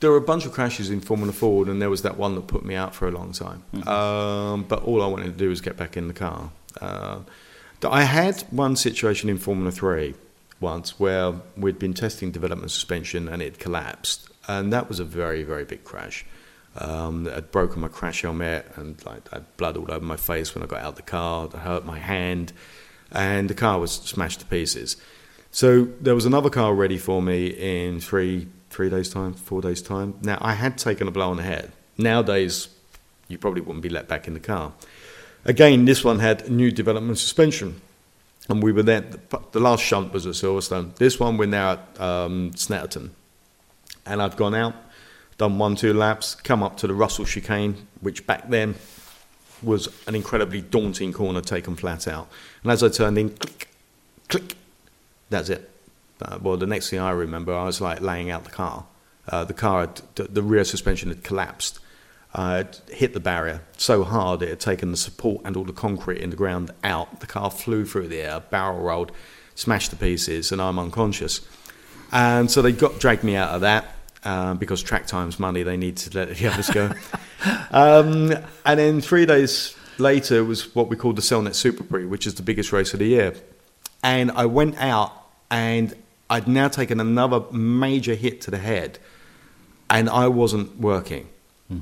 there 0.00 0.10
were 0.10 0.16
a 0.16 0.22
bunch 0.22 0.46
of 0.46 0.52
crashes 0.52 0.88
in 0.88 1.00
Formula 1.00 1.32
Ford, 1.32 1.68
and 1.68 1.80
there 1.80 1.90
was 1.90 2.02
that 2.02 2.16
one 2.16 2.34
that 2.34 2.46
put 2.46 2.64
me 2.64 2.74
out 2.74 2.94
for 2.94 3.06
a 3.06 3.10
long 3.10 3.32
time. 3.32 3.62
Um, 3.86 4.64
but 4.64 4.82
all 4.84 5.02
I 5.02 5.06
wanted 5.06 5.26
to 5.26 5.32
do 5.32 5.48
was 5.50 5.60
get 5.60 5.76
back 5.76 5.96
in 5.96 6.08
the 6.08 6.14
car. 6.14 6.50
Uh, 6.80 7.20
I 7.82 8.04
had 8.04 8.40
one 8.50 8.76
situation 8.76 9.28
in 9.28 9.38
Formula 9.38 9.70
Three 9.70 10.14
once 10.58 10.98
where 11.00 11.34
we'd 11.56 11.78
been 11.78 11.94
testing 11.94 12.30
development 12.30 12.70
suspension 12.70 13.28
and 13.28 13.42
it 13.42 13.58
collapsed, 13.58 14.28
and 14.48 14.72
that 14.72 14.88
was 14.88 15.00
a 15.00 15.04
very, 15.04 15.42
very 15.42 15.64
big 15.64 15.84
crash. 15.84 16.24
Um, 16.76 17.28
I'd 17.28 17.50
broken 17.50 17.80
my 17.80 17.88
crash 17.88 18.22
helmet 18.22 18.70
and 18.76 19.04
like, 19.04 19.32
I 19.32 19.36
had 19.36 19.56
blood 19.56 19.76
all 19.76 19.90
over 19.90 20.04
my 20.04 20.16
face 20.16 20.54
when 20.54 20.62
I 20.62 20.66
got 20.66 20.80
out 20.80 20.90
of 20.90 20.96
the 20.96 21.02
car. 21.02 21.48
I 21.52 21.58
hurt 21.58 21.84
my 21.84 21.98
hand, 21.98 22.52
and 23.10 23.50
the 23.50 23.54
car 23.54 23.78
was 23.80 23.92
smashed 23.92 24.40
to 24.40 24.46
pieces. 24.46 24.96
So 25.50 25.88
there 26.00 26.14
was 26.14 26.26
another 26.26 26.48
car 26.48 26.74
ready 26.74 26.96
for 26.96 27.20
me 27.20 27.48
in 27.48 28.00
three 28.00 28.46
three 28.70 28.88
days 28.88 29.10
time, 29.10 29.34
four 29.34 29.60
days 29.60 29.82
time. 29.82 30.14
Now 30.22 30.38
I 30.40 30.54
had 30.54 30.78
taken 30.78 31.08
a 31.08 31.10
blow 31.10 31.30
on 31.30 31.38
the 31.38 31.42
head. 31.42 31.72
Nowadays, 31.98 32.68
you 33.26 33.36
probably 33.36 33.60
wouldn't 33.60 33.82
be 33.82 33.88
let 33.88 34.06
back 34.06 34.28
in 34.28 34.34
the 34.34 34.40
car. 34.40 34.72
Again, 35.44 35.86
this 35.86 36.04
one 36.04 36.20
had 36.20 36.48
new 36.50 36.70
development 36.70 37.18
suspension, 37.18 37.80
and 38.48 38.62
we 38.62 38.70
were 38.72 38.84
there. 38.84 39.04
The 39.52 39.60
last 39.60 39.82
shunt 39.82 40.12
was 40.12 40.26
at 40.26 40.34
Silverstone. 40.34 40.94
This 40.96 41.18
one 41.18 41.36
we're 41.36 41.46
now 41.46 41.72
at 41.72 42.00
um, 42.00 42.52
Snetterton, 42.52 43.10
and 44.06 44.22
I've 44.22 44.36
gone 44.36 44.54
out, 44.54 44.74
done 45.40 45.56
one 45.56 45.74
two 45.74 45.94
laps, 45.94 46.34
come 46.34 46.62
up 46.62 46.76
to 46.76 46.86
the 46.86 46.92
Russell 46.92 47.24
chicane, 47.24 47.88
which 48.02 48.26
back 48.26 48.50
then 48.50 48.74
was 49.62 49.88
an 50.06 50.14
incredibly 50.14 50.60
daunting 50.60 51.14
corner 51.14 51.40
taken 51.40 51.76
flat 51.76 52.06
out. 52.06 52.28
And 52.62 52.70
as 52.70 52.82
I 52.82 52.90
turned 52.90 53.16
in, 53.16 53.30
click, 53.30 53.68
click, 54.28 54.54
that's 55.30 55.48
it. 55.48 55.70
Uh, 56.20 56.38
well, 56.42 56.58
the 56.58 56.66
next 56.66 56.90
thing 56.90 56.98
I 56.98 57.12
remember, 57.12 57.54
I 57.54 57.64
was 57.64 57.80
like 57.80 58.02
laying 58.02 58.30
out 58.30 58.44
the 58.44 58.50
car. 58.50 58.84
Uh, 59.26 59.44
the 59.44 59.54
car, 59.54 59.80
had, 59.80 60.02
the, 60.16 60.24
the 60.24 60.42
rear 60.42 60.62
suspension 60.62 61.08
had 61.08 61.24
collapsed. 61.24 61.78
Uh, 62.34 62.64
it 62.66 62.82
hit 62.94 63.14
the 63.14 63.20
barrier 63.20 63.62
so 63.78 64.04
hard 64.04 64.42
it 64.42 64.50
had 64.50 64.60
taken 64.60 64.90
the 64.90 64.96
support 64.98 65.40
and 65.46 65.56
all 65.56 65.64
the 65.64 65.72
concrete 65.72 66.20
in 66.20 66.28
the 66.28 66.36
ground 66.36 66.70
out. 66.84 67.20
The 67.20 67.26
car 67.26 67.50
flew 67.50 67.86
through 67.86 68.08
the 68.08 68.20
air, 68.20 68.40
barrel 68.40 68.80
rolled, 68.80 69.10
smashed 69.54 69.88
to 69.90 69.96
pieces, 69.96 70.52
and 70.52 70.60
I'm 70.60 70.78
unconscious. 70.78 71.40
And 72.12 72.50
so 72.50 72.60
they 72.60 72.72
got 72.72 73.00
dragged 73.00 73.24
me 73.24 73.36
out 73.36 73.54
of 73.54 73.62
that 73.62 73.94
um, 74.24 74.58
because 74.58 74.82
track 74.82 75.06
time's 75.06 75.38
money. 75.38 75.62
They 75.62 75.76
need 75.76 75.96
to 75.98 76.18
let 76.18 76.36
the 76.36 76.46
others 76.46 76.70
go. 76.70 76.92
um, 77.70 78.32
and 78.64 78.80
then 78.80 79.00
three 79.00 79.26
days 79.26 79.76
later 79.98 80.44
was 80.44 80.74
what 80.74 80.88
we 80.88 80.96
called 80.96 81.16
the 81.16 81.22
Cellnet 81.22 81.54
Super 81.54 81.84
Prix, 81.84 82.06
which 82.06 82.26
is 82.26 82.34
the 82.34 82.42
biggest 82.42 82.72
race 82.72 82.92
of 82.92 82.98
the 82.98 83.06
year. 83.06 83.34
And 84.02 84.30
I 84.32 84.46
went 84.46 84.78
out 84.78 85.12
and 85.50 85.94
I'd 86.30 86.46
now 86.46 86.68
taken 86.68 87.00
another 87.00 87.42
major 87.50 88.14
hit 88.14 88.40
to 88.42 88.52
the 88.52 88.58
head, 88.58 89.00
and 89.90 90.08
I 90.08 90.28
wasn't 90.28 90.78
working. 90.78 91.28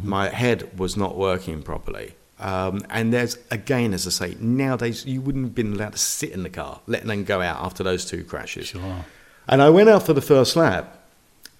My 0.03 0.29
head 0.29 0.79
was 0.79 0.97
not 0.97 1.17
working 1.17 1.63
properly. 1.63 2.15
Um, 2.39 2.83
and 2.91 3.13
there's, 3.13 3.39
again, 3.51 3.95
as 3.95 4.07
I 4.07 4.11
say, 4.11 4.37
nowadays 4.39 5.07
you 5.07 5.21
wouldn't 5.21 5.45
have 5.45 5.55
been 5.55 5.73
allowed 5.73 5.93
to 5.93 5.99
sit 5.99 6.31
in 6.31 6.43
the 6.43 6.51
car, 6.51 6.81
letting 6.87 7.09
them 7.09 7.25
go 7.25 7.41
out 7.41 7.65
after 7.65 7.83
those 7.83 8.05
two 8.05 8.23
crashes. 8.23 8.69
Sure. 8.69 9.05
And 9.49 9.63
I 9.63 9.71
went 9.71 9.89
out 9.89 10.05
for 10.05 10.13
the 10.13 10.21
first 10.21 10.57
lap, 10.57 10.99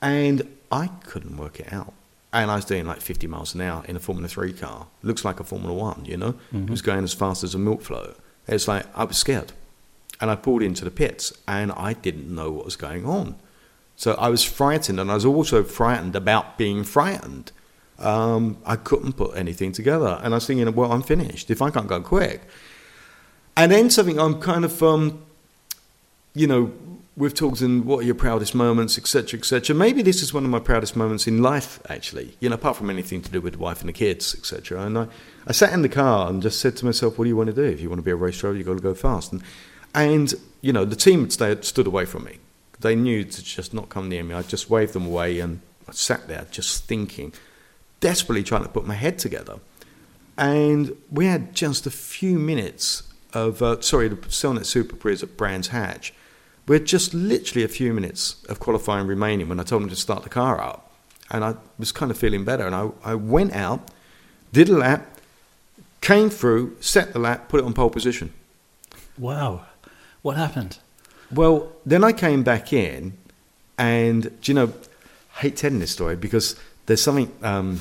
and 0.03 0.47
I 0.71 0.89
couldn't 1.05 1.37
work 1.37 1.61
it 1.61 1.73
out. 1.73 1.93
And 2.33 2.51
I 2.51 2.57
was 2.57 2.65
doing 2.67 2.87
like 2.87 3.01
50 3.01 3.27
miles 3.27 3.55
an 3.55 3.63
hour 3.63 3.85
in 3.87 3.97
a 3.97 4.01
Formula 4.01 4.29
3 4.29 4.53
car. 4.53 4.87
Looks 5.03 5.25
like 5.25 5.41
a 5.41 5.45
Formula 5.45 5.73
1, 5.75 6.05
you 6.05 6.17
know? 6.17 6.35
It 6.53 6.71
was 6.71 6.83
going 6.83 7.03
as 7.05 7.15
fast 7.15 7.43
as 7.43 7.55
a 7.55 7.59
milk 7.59 7.81
float. 7.83 8.19
It's 8.47 8.69
like, 8.69 8.85
I 8.95 9.05
was 9.05 9.17
scared. 9.17 9.53
And 10.21 10.31
I 10.31 10.37
pulled 10.37 10.63
into 10.63 10.85
the 10.85 10.91
pits, 10.91 11.33
and 11.47 11.73
I 11.73 11.93
didn't 11.95 12.33
know 12.35 12.51
what 12.51 12.65
was 12.65 12.77
going 12.77 13.07
on. 13.07 13.37
So 13.97 14.13
I 14.15 14.29
was 14.29 14.45
frightened, 14.45 15.01
and 15.01 15.11
I 15.11 15.15
was 15.15 15.25
also 15.25 15.63
frightened 15.65 16.15
about 16.15 16.59
being 16.59 16.85
frightened. 16.85 17.53
Um, 17.99 18.59
I 18.65 18.77
couldn't 18.77 19.15
put 19.15 19.37
anything 19.37 19.73
together. 19.73 20.21
And 20.23 20.35
I 20.35 20.37
was 20.37 20.47
thinking, 20.47 20.73
well, 20.75 20.93
I'm 20.93 21.03
finished 21.03 21.51
if 21.51 21.63
I 21.63 21.71
can't 21.71 21.89
go 21.89 22.01
quick. 22.01 22.43
And 23.57 23.73
then 23.73 23.91
something 23.91 24.21
I'm 24.21 24.41
kind 24.41 24.65
of, 24.65 24.83
um, 24.83 25.25
you 26.35 26.47
know, 26.47 26.73
we've 27.19 27.35
talked 27.35 27.61
in 27.61 27.85
what 27.85 27.99
are 27.99 28.05
your 28.05 28.15
proudest 28.15 28.55
moments, 28.55 28.97
etc., 28.97 29.39
etc. 29.39 29.75
Maybe 29.75 30.03
this 30.03 30.23
is 30.23 30.33
one 30.33 30.45
of 30.45 30.51
my 30.51 30.61
proudest 30.61 30.97
moments 30.97 31.27
in 31.27 31.43
life, 31.43 31.81
actually. 31.89 32.37
You 32.41 32.49
know, 32.49 32.55
apart 32.55 32.77
from 32.77 32.91
anything 32.91 33.21
to 33.23 33.31
do 33.31 33.41
with 33.41 33.55
the 33.55 33.59
wife 33.59 33.81
and 33.81 33.89
the 33.89 33.93
kids, 33.93 34.35
etc. 34.35 34.83
And 34.83 34.97
I, 34.97 35.09
I 35.47 35.53
sat 35.53 35.73
in 35.73 35.83
the 35.83 35.89
car 35.89 36.31
and 36.31 36.41
just 36.41 36.61
said 36.61 36.77
to 36.79 36.85
myself, 36.85 37.19
"What 37.19 37.25
do 37.25 37.29
you 37.29 37.37
want 37.37 37.49
to 37.49 37.53
do? 37.53 37.65
If 37.65 37.81
you 37.81 37.89
want 37.91 37.99
to 37.99 38.05
be 38.05 38.13
a 38.13 38.17
race 38.17 38.39
driver, 38.39 38.57
you've 38.57 38.67
got 38.67 38.77
to 38.77 38.83
go 38.83 38.95
fast." 38.95 39.33
And, 39.33 39.43
and 39.95 40.33
you 40.61 40.73
know, 40.73 40.85
the 40.85 40.97
team 40.97 41.29
stayed, 41.29 41.65
stood 41.65 41.87
away 41.87 42.05
from 42.05 42.25
me. 42.25 42.39
They 42.81 42.95
knew 42.95 43.25
to 43.25 43.45
just 43.45 43.75
not 43.75 43.89
come 43.89 44.09
near 44.09 44.23
me. 44.23 44.35
I 44.35 44.43
just 44.43 44.71
waved 44.71 44.93
them 44.93 45.07
away, 45.07 45.41
and 45.41 45.61
I 45.89 45.93
sat 45.93 46.29
there 46.29 46.47
just 46.51 46.85
thinking, 46.85 47.33
desperately 47.99 48.45
trying 48.45 48.63
to 48.63 48.69
put 48.69 48.87
my 48.87 48.95
head 48.95 49.19
together. 49.19 49.59
And 50.37 50.97
we 51.11 51.27
had 51.27 51.53
just 51.53 51.85
a 51.85 51.91
few 51.91 52.39
minutes 52.39 53.03
of, 53.35 53.61
uh, 53.61 53.81
sorry, 53.81 54.07
the 54.07 54.17
Cellnet 54.17 54.67
Super 54.67 54.95
Prix 54.95 55.21
at 55.23 55.37
Brands 55.37 55.69
Hatch. 55.69 56.15
We 56.69 56.77
had 56.77 56.85
just 56.85 57.15
literally 57.15 57.65
a 57.65 57.69
few 57.69 57.95
minutes 57.95 58.45
of 58.49 58.61
qualifying 58.61 59.07
remaining 59.07 59.49
when 59.49 59.59
I 59.59 59.63
told 59.63 59.83
him 59.83 59.89
to 59.89 59.97
start 59.97 60.23
the 60.23 60.29
car 60.29 60.61
up. 60.61 60.93
And 61.31 61.43
I 61.45 61.55
was 61.79 61.93
kind 61.93 62.11
of 62.11 62.19
feeling 62.19 62.45
better. 62.45 62.67
And 62.67 62.75
I, 62.75 62.91
I 63.03 63.15
went 63.15 63.55
out, 63.55 63.91
did 64.53 64.69
a 64.69 64.77
lap, 64.77 65.19
came 66.03 66.31
through, 66.31 66.77
set 66.81 67.13
the 67.15 67.19
lap, 67.19 67.49
put 67.49 67.61
it 67.61 67.65
on 67.65 67.73
pole 67.73 67.91
position. 67.91 68.33
Wow. 69.17 69.65
What 70.23 70.37
happened? 70.37 70.79
Well, 71.33 71.73
then 71.85 72.05
I 72.05 72.13
came 72.13 72.43
back 72.43 72.73
in, 72.73 73.15
and 73.77 74.23
do 74.41 74.53
you 74.53 74.55
know, 74.55 74.73
I 75.37 75.41
hate 75.41 75.57
telling 75.57 75.79
this 75.79 75.91
story 75.91 76.17
because 76.17 76.57
there's 76.87 77.03
something, 77.03 77.31
um, 77.43 77.81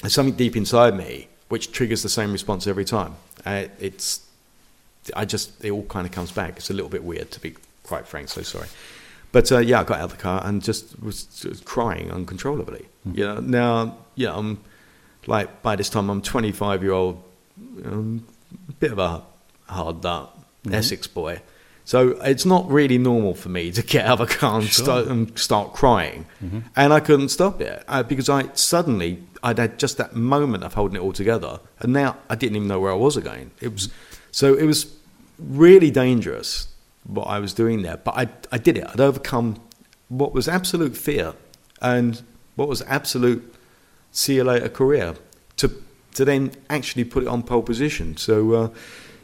there's 0.00 0.14
something 0.14 0.34
deep 0.34 0.56
inside 0.56 0.96
me 0.96 1.28
which 1.48 1.72
triggers 1.72 2.02
the 2.02 2.08
same 2.08 2.32
response 2.32 2.66
every 2.66 2.84
time. 2.84 3.14
Uh, 3.44 3.64
it's, 3.78 4.26
I 5.16 5.24
just, 5.24 5.64
it 5.64 5.70
all 5.70 5.84
kind 5.84 6.06
of 6.06 6.12
comes 6.12 6.30
back. 6.32 6.56
It's 6.56 6.70
a 6.70 6.74
little 6.74 6.90
bit 6.90 7.02
weird, 7.04 7.30
to 7.32 7.40
be 7.40 7.54
quite 7.82 8.06
frank. 8.06 8.28
So 8.28 8.42
sorry, 8.42 8.68
but 9.32 9.50
uh, 9.50 9.58
yeah, 9.58 9.80
I 9.80 9.84
got 9.84 9.98
out 9.98 10.04
of 10.04 10.10
the 10.12 10.22
car 10.22 10.40
and 10.44 10.62
just 10.62 11.00
was, 11.02 11.24
just 11.24 11.64
crying 11.64 12.10
uncontrollably. 12.10 12.86
You 13.12 13.24
know, 13.24 13.40
now, 13.40 13.96
yeah, 14.14 14.36
I'm 14.36 14.58
like 15.26 15.62
by 15.62 15.76
this 15.76 15.88
time 15.88 16.08
I'm 16.10 16.22
25 16.22 16.82
year 16.82 16.92
old, 16.92 17.22
um, 17.84 18.26
bit 18.80 18.92
of 18.92 18.98
a 18.98 19.22
hard 19.66 20.02
nut, 20.02 20.36
Essex 20.70 21.06
boy. 21.06 21.42
So 21.84 22.10
it's 22.22 22.46
not 22.46 22.70
really 22.70 22.96
normal 22.96 23.34
for 23.34 23.48
me 23.48 23.72
to 23.72 23.82
get 23.82 24.06
out 24.06 24.20
of 24.20 24.30
a 24.30 24.32
car 24.32 24.60
and, 24.60 24.68
Sure. 24.68 24.84
start, 24.84 25.06
and 25.08 25.36
start 25.38 25.72
crying, 25.72 26.26
and 26.76 26.92
I 26.92 27.00
couldn't 27.00 27.30
stop 27.30 27.60
it 27.60 27.82
uh, 27.88 28.04
because 28.04 28.28
I 28.28 28.50
suddenly 28.54 29.20
I'd 29.42 29.58
had 29.58 29.80
just 29.80 29.98
that 29.98 30.14
moment 30.14 30.62
of 30.62 30.74
holding 30.74 30.94
it 30.96 31.00
all 31.02 31.12
together, 31.12 31.58
and 31.80 31.92
now 31.92 32.18
I 32.30 32.36
didn't 32.36 32.54
even 32.54 32.68
know 32.68 32.78
where 32.78 32.92
I 32.92 32.96
was 32.96 33.16
again. 33.16 33.50
It 33.60 33.72
was 33.72 33.90
so 34.32 34.54
it 34.54 34.64
was 34.64 34.92
really 35.38 35.92
dangerous 35.92 36.66
what 37.04 37.28
I 37.28 37.38
was 37.38 37.54
doing 37.54 37.82
there, 37.82 37.98
but 37.98 38.16
I 38.16 38.28
I 38.50 38.58
did 38.58 38.76
it. 38.76 38.86
I'd 38.88 39.00
overcome 39.00 39.60
what 40.08 40.34
was 40.34 40.48
absolute 40.48 40.96
fear, 40.96 41.34
and 41.80 42.20
What 42.54 42.68
was 42.68 42.82
absolute 42.82 43.54
see 44.10 44.34
you 44.34 44.44
later 44.44 44.68
career 44.68 45.14
to 45.56 45.70
to 46.14 46.24
then 46.24 46.52
actually 46.68 47.04
put 47.04 47.22
it 47.22 47.28
on 47.28 47.42
pole 47.42 47.62
position. 47.62 48.16
So. 48.16 48.52
Uh, 48.52 48.68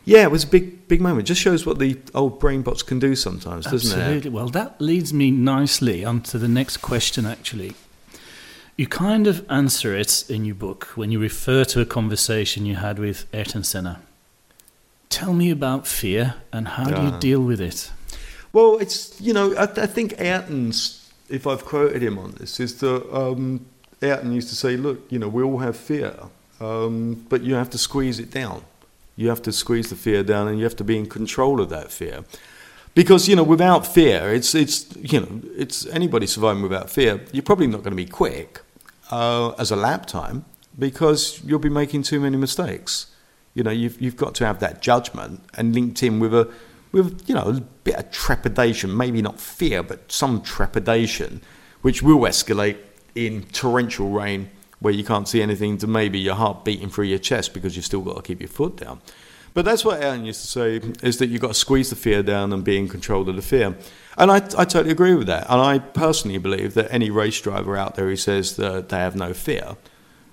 yeah, 0.05 0.23
it 0.23 0.31
was 0.31 0.45
a 0.45 0.47
big, 0.47 0.89
big 0.89 1.03
moment. 1.03 1.29
Just 1.29 1.43
shows 1.43 1.67
what 1.67 1.79
the 1.79 1.99
old 2.15 2.41
brain 2.41 2.63
bots 2.63 2.83
can 2.83 2.99
do 2.99 3.15
sometimes, 3.15 3.67
doesn't 3.67 3.75
Absolutely. 3.75 4.01
it? 4.01 4.07
Absolutely. 4.07 4.31
Well, 4.31 4.49
that 4.49 4.81
leads 4.81 5.13
me 5.13 5.31
nicely 5.31 6.03
onto 6.03 6.39
the 6.39 6.49
next 6.49 6.79
question, 6.79 7.27
actually. 7.27 7.75
You 8.75 8.87
kind 8.87 9.27
of 9.27 9.45
answer 9.51 9.95
it 9.95 10.25
in 10.31 10.47
your 10.47 10.55
book 10.55 10.85
when 10.95 11.11
you 11.11 11.19
refer 11.21 11.63
to 11.67 11.83
a 11.83 11.85
conversation 11.85 12.65
you 12.65 12.77
had 12.77 12.99
with 12.99 13.27
Ayrton 13.35 13.65
Senna. 13.65 14.01
Tell 15.09 15.33
me 15.33 15.51
about 15.51 15.87
fear 15.87 16.35
and 16.53 16.69
how 16.69 16.85
do 16.85 17.03
you 17.03 17.19
deal 17.19 17.41
with 17.41 17.61
it? 17.61 17.91
Well, 18.53 18.79
it's 18.79 19.21
you 19.21 19.33
know 19.33 19.55
I, 19.55 19.65
I 19.65 19.87
think 19.87 20.15
Ayrton's, 20.19 21.11
if 21.29 21.47
I've 21.47 21.65
quoted 21.65 22.03
him 22.03 22.19
on 22.19 22.33
this, 22.33 22.61
is 22.61 22.79
that 22.81 23.15
um, 23.15 23.67
Ayrton 24.03 24.33
used 24.33 24.49
to 24.49 24.55
say, 24.55 24.77
"Look, 24.77 25.01
you 25.11 25.19
know, 25.19 25.29
we 25.29 25.43
all 25.43 25.59
have 25.59 25.77
fear, 25.77 26.15
um, 26.61 27.27
but 27.29 27.43
you 27.43 27.55
have 27.55 27.71
to 27.71 27.79
squeeze 27.79 28.19
it 28.19 28.31
down. 28.31 28.63
You 29.17 29.29
have 29.29 29.43
to 29.43 29.53
squeeze 29.53 29.91
the 29.91 29.97
fear 29.97 30.23
down, 30.23 30.49
and 30.49 30.59
you 30.59 30.65
have 30.65 30.77
to 30.77 30.85
be 30.85 30.97
in 30.99 31.07
control 31.07 31.61
of 31.61 31.69
that 31.71 31.91
fear." 31.91 32.25
Because 32.95 33.29
you 33.29 33.37
know, 33.37 33.45
without 33.45 33.87
fear, 33.87 34.33
it's 34.35 34.55
it's 34.55 34.87
you 34.97 35.21
know, 35.21 35.41
it's 35.57 35.87
anybody 35.87 36.27
surviving 36.27 36.63
without 36.63 36.91
fear. 36.91 37.21
You're 37.33 37.43
probably 37.43 37.67
not 37.67 37.79
going 37.79 37.97
to 37.97 38.03
be 38.05 38.07
quick 38.07 38.61
uh, 39.11 39.51
as 39.59 39.71
a 39.71 39.77
lap 39.77 40.07
time 40.07 40.45
because 40.79 41.43
you'll 41.45 41.59
be 41.59 41.69
making 41.69 42.03
too 42.03 42.21
many 42.21 42.37
mistakes. 42.37 43.07
You 43.59 43.65
know, 43.65 43.73
you've 43.73 44.01
you've 44.01 44.17
got 44.17 44.37
to 44.37 44.47
have 44.47 44.61
that 44.61 44.81
judgment 44.81 45.43
and 45.55 45.75
linked 45.75 46.01
in 46.05 46.21
with 46.21 46.33
a 46.33 46.49
with 46.93 47.29
you 47.29 47.35
know 47.35 47.43
a 47.43 47.61
bit 47.83 47.97
of 47.97 48.09
trepidation, 48.13 48.97
maybe 48.97 49.21
not 49.21 49.41
fear, 49.41 49.83
but 49.83 50.13
some 50.13 50.43
trepidation, 50.43 51.43
which 51.83 52.01
will 52.01 52.21
escalate 52.21 52.77
in 53.17 53.43
torrential 53.47 54.11
rain 54.11 54.49
where 54.79 54.95
you 54.95 55.03
can't 55.03 55.27
see 55.27 55.43
anything 55.43 55.77
to 55.79 55.89
maybe 55.89 56.21
your 56.21 56.37
heart 56.37 56.65
beating 56.65 56.89
through 56.89 57.07
your 57.07 57.19
chest 57.19 57.53
because 57.53 57.75
you've 57.75 57.85
still 57.85 58.03
got 58.03 58.15
to 58.15 58.23
keep 58.23 58.41
your 58.41 58.49
foot 58.49 58.77
down. 58.77 59.01
But 59.55 59.65
that's 59.65 59.85
what 59.85 60.01
Ayrton 60.01 60.25
used 60.25 60.43
to 60.43 60.47
say 60.47 60.77
is 61.03 61.19
that 61.19 61.27
you've 61.27 61.41
got 61.41 61.49
to 61.49 61.55
squeeze 61.55 61.91
the 61.91 61.97
fear 61.97 62.23
down 62.23 62.53
and 62.53 62.63
be 62.63 62.79
in 62.79 62.87
control 62.87 63.29
of 63.29 63.35
the 63.35 63.43
fear. 63.43 63.77
And 64.17 64.31
I, 64.31 64.37
I 64.37 64.65
totally 64.65 64.93
agree 64.93 65.17
with 65.17 65.27
that. 65.27 65.51
And 65.51 65.61
I 65.61 65.81
personally 65.81 66.39
believe 66.39 66.75
that 66.75 66.93
any 66.93 67.11
race 67.11 67.41
driver 67.41 67.77
out 67.77 67.97
there 67.97 68.07
who 68.07 68.15
says 68.15 68.55
that 68.55 68.91
they 68.91 68.99
have 68.99 69.17
no 69.17 69.35
fear 69.35 69.77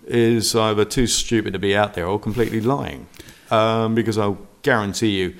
is 0.06 0.56
either 0.56 0.86
too 0.86 1.08
stupid 1.08 1.54
to 1.54 1.60
be 1.60 1.76
out 1.76 1.94
there 1.94 2.08
or 2.08 2.20
completely 2.20 2.62
lying. 2.62 3.08
Um, 3.52 3.96
because 3.96 4.18
I'll 4.18 4.40
guarantee 4.62 5.20
you, 5.20 5.36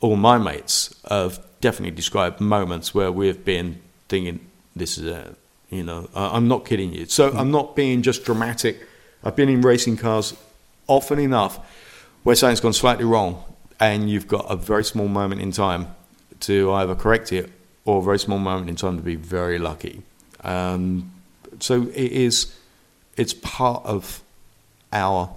all 0.00 0.16
my 0.16 0.38
mates 0.38 0.94
have 1.08 1.44
definitely 1.60 1.94
described 1.94 2.40
moments 2.40 2.94
where 2.94 3.10
we've 3.10 3.44
been 3.44 3.80
thinking, 4.08 4.40
this 4.74 4.98
is 4.98 5.06
a, 5.06 5.34
you 5.70 5.82
know, 5.82 6.08
I'm 6.14 6.48
not 6.48 6.64
kidding 6.64 6.92
you. 6.92 7.06
So 7.06 7.30
I'm 7.32 7.50
not 7.50 7.76
being 7.76 8.02
just 8.02 8.24
dramatic. 8.24 8.86
I've 9.24 9.36
been 9.36 9.48
in 9.48 9.62
racing 9.62 9.96
cars 9.96 10.34
often 10.86 11.18
enough 11.18 11.58
where 12.24 12.36
something's 12.36 12.60
gone 12.60 12.72
slightly 12.72 13.04
wrong 13.04 13.42
and 13.80 14.10
you've 14.10 14.28
got 14.28 14.46
a 14.50 14.56
very 14.56 14.84
small 14.84 15.08
moment 15.08 15.40
in 15.40 15.52
time 15.52 15.94
to 16.40 16.72
either 16.72 16.94
correct 16.94 17.32
it 17.32 17.50
or 17.84 18.00
a 18.00 18.02
very 18.02 18.18
small 18.18 18.38
moment 18.38 18.68
in 18.68 18.76
time 18.76 18.96
to 18.96 19.02
be 19.02 19.16
very 19.16 19.58
lucky. 19.58 20.02
Um, 20.44 21.12
so 21.60 21.82
it 21.82 22.12
is, 22.12 22.54
it's 23.16 23.34
part 23.34 23.84
of 23.84 24.22
our 24.92 25.34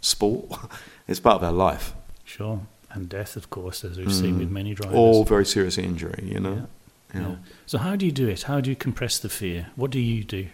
sport. 0.00 0.46
It's 1.06 1.20
part 1.20 1.36
of 1.36 1.42
our 1.42 1.52
life. 1.52 1.92
Sure. 2.24 2.62
And 2.90 3.10
death, 3.10 3.36
of 3.36 3.50
course, 3.50 3.84
as 3.84 3.98
we've 3.98 4.10
seen 4.10 4.38
with 4.38 4.50
many 4.50 4.72
drivers. 4.72 4.96
Or 4.96 5.22
very 5.26 5.44
serious 5.44 5.76
injury, 5.76 6.24
you 6.26 6.40
know. 6.40 6.66
Yeah. 7.12 7.20
Yeah. 7.20 7.28
Yeah. 7.28 7.36
So, 7.66 7.76
how 7.76 7.94
do 7.94 8.06
you 8.06 8.12
do 8.12 8.26
it? 8.26 8.44
How 8.44 8.62
do 8.62 8.70
you 8.70 8.76
compress 8.76 9.18
the 9.18 9.28
fear? 9.28 9.66
What 9.76 9.90
do 9.90 10.00
you 10.00 10.24
do? 10.24 10.48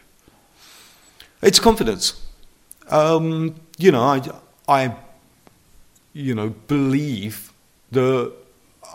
It's 1.41 1.61
confidence. 1.61 2.21
Um, 2.89 3.55
you 3.79 3.93
know, 3.93 4.03
I, 4.03 4.21
I, 4.69 4.97
you 6.13 6.35
know, 6.35 6.51
believe 6.67 7.53
that 7.93 8.33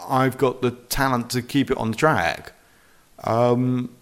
I've 0.09 0.37
got 0.37 0.61
the 0.61 0.71
talent 0.71 1.29
to 1.31 1.41
keep 1.41 1.71
it 1.71 1.77
on 1.77 1.91
the 1.91 1.97
track. 1.97 2.51
Um, 3.23 3.95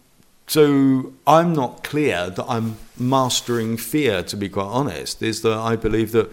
so 0.53 1.13
I'm 1.25 1.51
not 1.53 1.83
clear 1.83 2.29
that 2.29 2.45
I'm 2.47 2.77
mastering 2.99 3.75
fear. 3.75 4.21
To 4.21 4.37
be 4.37 4.49
quite 4.49 4.65
honest, 4.65 5.23
is 5.23 5.41
that 5.41 5.57
I 5.57 5.75
believe 5.75 6.11
that 6.11 6.31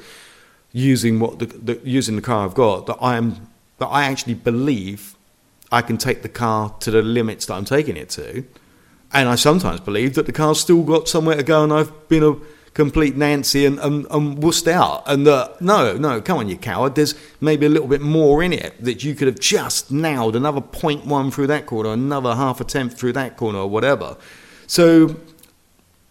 using 0.73 1.21
what 1.21 1.39
the, 1.39 1.47
the 1.47 1.81
using 1.85 2.17
the 2.17 2.23
car 2.23 2.45
I've 2.45 2.53
got, 2.53 2.85
that 2.85 2.99
I 3.01 3.17
am 3.17 3.49
that 3.79 3.87
I 3.87 4.05
actually 4.05 4.35
believe 4.35 5.17
I 5.73 5.81
can 5.81 5.97
take 5.97 6.21
the 6.21 6.29
car 6.29 6.75
to 6.81 6.91
the 6.91 7.01
limits 7.01 7.47
that 7.47 7.55
I'm 7.55 7.65
taking 7.65 7.97
it 7.97 8.11
to. 8.11 8.45
And 9.11 9.27
I 9.27 9.37
sometimes 9.37 9.81
believe 9.81 10.15
that 10.17 10.27
the 10.27 10.33
car's 10.33 10.61
still 10.61 10.83
got 10.83 11.09
somewhere 11.09 11.37
to 11.37 11.43
go 11.43 11.65
and 11.65 11.73
I've 11.73 12.09
been 12.11 12.23
a 12.23 12.37
complete 12.75 13.17
Nancy 13.17 13.67
and, 13.67 13.79
and, 13.81 14.07
and 14.11 14.39
wussed 14.39 14.69
out. 14.69 15.03
And 15.07 15.27
that, 15.27 15.61
no, 15.61 15.97
no, 15.97 16.21
come 16.21 16.39
on, 16.39 16.49
you 16.49 16.57
coward. 16.57 16.95
There's 16.95 17.15
maybe 17.41 17.67
a 17.67 17.69
little 17.69 17.89
bit 17.89 18.01
more 18.01 18.43
in 18.43 18.53
it 18.53 18.83
that 18.83 19.03
you 19.05 19.15
could 19.15 19.27
have 19.27 19.41
just 19.41 19.91
nailed 19.91 20.37
another 20.37 20.61
point 20.61 21.07
one 21.07 21.31
through 21.31 21.49
that 21.49 21.67
corner, 21.67 21.93
another 21.93 22.35
half 22.35 22.61
attempt 22.61 22.97
through 22.97 23.13
that 23.15 23.37
corner, 23.37 23.59
or 23.59 23.69
whatever. 23.69 24.17
So 24.67 25.17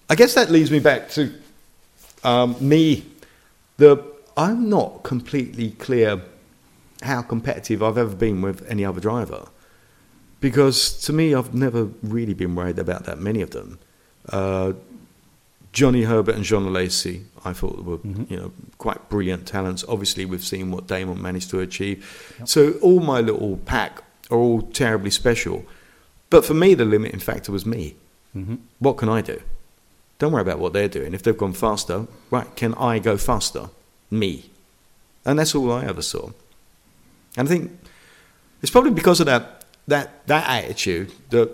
I 0.10 0.16
guess 0.16 0.34
that 0.34 0.50
leads 0.50 0.72
me 0.72 0.80
back 0.80 1.10
to 1.12 1.34
um, 2.24 2.56
me. 2.60 3.06
The 3.78 4.04
I'm 4.36 4.70
not 4.70 5.04
completely 5.04 5.72
clear 5.72 6.22
how 7.02 7.22
competitive 7.22 7.82
I've 7.82 7.98
ever 7.98 8.16
been 8.16 8.42
with 8.42 8.70
any 8.70 8.84
other 8.84 9.00
driver 9.00 9.48
because 10.42 10.94
to 11.06 11.14
me, 11.14 11.34
I've 11.34 11.54
never 11.54 11.86
really 12.02 12.34
been 12.34 12.56
worried 12.56 12.80
about 12.80 13.06
that 13.06 13.20
many 13.20 13.42
of 13.42 13.52
them. 13.52 13.80
Uh, 14.28 14.74
Johnny 15.72 16.04
Herbert 16.04 16.36
and 16.36 16.44
John 16.44 16.72
Lacey, 16.74 17.26
I 17.46 17.54
thought 17.54 17.84
were 17.84 18.00
you 18.04 18.38
know 18.38 18.52
quite 18.78 19.10
brilliant 19.10 19.48
talents. 19.48 19.86
Obviously, 19.88 20.26
we've 20.26 20.44
seen 20.44 20.72
what 20.72 20.88
Damon 20.88 21.22
managed 21.22 21.50
to 21.52 21.60
achieve. 21.60 22.36
So 22.46 22.74
all 22.82 23.00
my 23.00 23.22
little 23.22 23.58
pack 23.58 24.04
are 24.32 24.38
all 24.38 24.62
terribly 24.62 25.12
special. 25.12 25.66
But 26.30 26.46
for 26.46 26.54
me, 26.54 26.74
the 26.74 26.86
limiting 26.86 27.20
factor 27.20 27.52
was 27.52 27.66
me. 27.66 27.96
Mm-hmm. 28.36 28.56
What 28.80 28.98
can 28.98 29.10
I 29.10 29.22
do? 29.22 29.42
Don't 30.20 30.32
worry 30.32 30.42
about 30.42 30.60
what 30.60 30.74
they're 30.74 30.90
doing. 30.90 31.14
If 31.14 31.24
they've 31.24 31.38
gone 31.38 31.54
faster, 31.54 32.08
right? 32.30 32.54
Can 32.56 32.74
I 32.76 33.00
go 33.00 33.18
faster? 33.18 33.70
Me, 34.12 34.50
and 35.24 35.38
that's 35.38 35.54
all 35.54 35.72
I 35.72 35.86
ever 35.86 36.02
saw. 36.02 36.32
And 37.38 37.48
I 37.48 37.52
think 37.52 37.80
it's 38.62 38.72
probably 38.72 38.92
because 38.92 39.20
of 39.20 39.28
that 39.28 39.66
that 39.88 40.26
that 40.28 40.50
attitude 40.50 41.14
that 41.30 41.52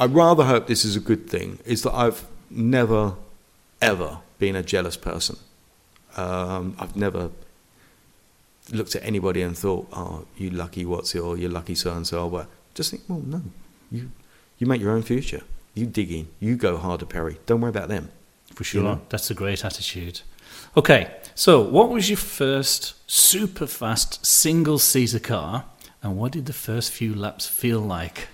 I 0.00 0.06
rather 0.06 0.44
hope 0.44 0.66
this 0.66 0.84
is 0.84 0.96
a 0.96 1.00
good 1.00 1.28
thing. 1.28 1.58
Is 1.66 1.82
that 1.82 1.94
I've 1.94 2.26
never 2.52 3.14
ever 3.80 4.18
been 4.38 4.56
a 4.56 4.62
jealous 4.62 4.96
person. 4.96 5.36
Um, 6.16 6.76
I've 6.78 6.96
never 6.96 7.30
looked 8.70 8.94
at 8.94 9.02
anybody 9.04 9.42
and 9.42 9.56
thought, 9.56 9.88
"Oh, 9.92 10.26
you 10.36 10.50
lucky 10.50 10.84
what's 10.84 11.14
it?" 11.14 11.20
or 11.20 11.36
"You 11.36 11.48
lucky 11.48 11.74
so 11.74 11.92
and 11.92 12.06
so." 12.06 12.28
But 12.28 12.48
just 12.74 12.90
think, 12.90 13.02
well, 13.08 13.22
no, 13.24 13.42
you 13.90 14.10
you 14.58 14.66
make 14.66 14.80
your 14.80 14.92
own 14.92 15.02
future. 15.02 15.42
You 15.74 15.86
dig 15.86 16.12
in. 16.12 16.28
You 16.38 16.56
go 16.56 16.76
harder, 16.76 17.06
Perry. 17.06 17.38
Don't 17.46 17.60
worry 17.60 17.70
about 17.70 17.88
them. 17.88 18.10
For 18.54 18.64
sure. 18.64 18.82
know? 18.82 19.00
That's 19.08 19.30
a 19.30 19.34
great 19.34 19.64
attitude. 19.64 20.20
Okay, 20.76 21.10
so 21.34 21.62
what 21.62 21.88
was 21.88 22.10
your 22.10 22.18
first 22.18 22.94
super 23.10 23.66
fast 23.66 24.24
single 24.26 24.78
seater 24.78 25.18
car 25.18 25.64
and 26.02 26.16
what 26.16 26.32
did 26.32 26.46
the 26.46 26.52
first 26.52 26.92
few 26.92 27.14
laps 27.14 27.46
feel 27.46 27.80
like? 27.80 28.28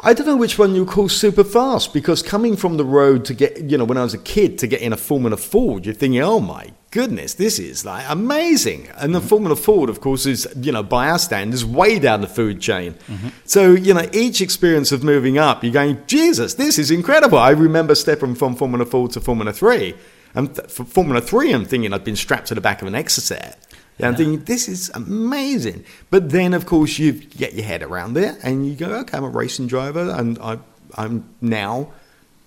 I 0.00 0.12
don't 0.12 0.26
know 0.26 0.36
which 0.36 0.58
one 0.58 0.74
you 0.74 0.84
call 0.84 1.08
super 1.08 1.42
fast 1.42 1.94
because 1.94 2.22
coming 2.22 2.54
from 2.54 2.76
the 2.76 2.84
road 2.84 3.24
to 3.26 3.34
get, 3.34 3.62
you 3.62 3.78
know, 3.78 3.84
when 3.84 3.96
I 3.96 4.02
was 4.02 4.12
a 4.12 4.18
kid 4.18 4.58
to 4.58 4.66
get 4.66 4.82
in 4.82 4.92
a 4.92 4.96
Formula 4.96 5.38
Ford, 5.38 5.86
you're 5.86 5.94
thinking, 5.94 6.20
oh 6.20 6.38
my 6.38 6.72
goodness, 6.90 7.34
this 7.34 7.58
is 7.58 7.84
like 7.84 8.04
amazing. 8.08 8.88
And 8.96 9.14
the 9.14 9.20
mm-hmm. 9.20 9.28
Formula 9.28 9.56
Ford, 9.56 9.88
of 9.88 10.00
course, 10.02 10.26
is, 10.26 10.46
you 10.60 10.70
know, 10.70 10.82
by 10.82 11.08
our 11.08 11.18
standards, 11.18 11.64
way 11.64 11.98
down 11.98 12.20
the 12.20 12.26
food 12.26 12.60
chain. 12.60 12.92
Mm-hmm. 12.92 13.28
So, 13.46 13.72
you 13.72 13.94
know, 13.94 14.08
each 14.12 14.42
experience 14.42 14.92
of 14.92 15.02
moving 15.02 15.38
up, 15.38 15.64
you're 15.64 15.72
going, 15.72 15.98
Jesus, 16.06 16.54
this 16.54 16.78
is 16.78 16.90
incredible. 16.90 17.38
I 17.38 17.50
remember 17.50 17.94
stepping 17.94 18.34
from 18.34 18.54
Formula 18.54 18.84
Ford 18.84 19.12
to 19.12 19.20
Formula 19.20 19.52
3. 19.52 19.94
And 20.34 20.54
th- 20.54 20.70
for 20.70 20.84
Formula 20.84 21.22
3, 21.22 21.52
I'm 21.52 21.64
thinking 21.64 21.94
I'd 21.94 22.04
been 22.04 22.16
strapped 22.16 22.48
to 22.48 22.54
the 22.54 22.60
back 22.60 22.82
of 22.82 22.88
an 22.88 22.94
Exocet. 22.94 23.56
Yeah, 23.98 24.08
I'm 24.08 24.16
thinking 24.16 24.44
this 24.44 24.68
is 24.68 24.90
amazing. 24.94 25.84
But 26.10 26.30
then, 26.30 26.52
of 26.52 26.66
course, 26.66 26.98
you 26.98 27.12
get 27.12 27.54
your 27.54 27.64
head 27.64 27.82
around 27.82 28.16
it 28.16 28.36
and 28.42 28.66
you 28.66 28.74
go, 28.74 28.90
okay, 29.00 29.16
I'm 29.16 29.24
a 29.24 29.28
racing 29.28 29.68
driver, 29.68 30.10
and 30.10 30.38
I, 30.38 30.58
I'm 30.94 31.28
now 31.40 31.92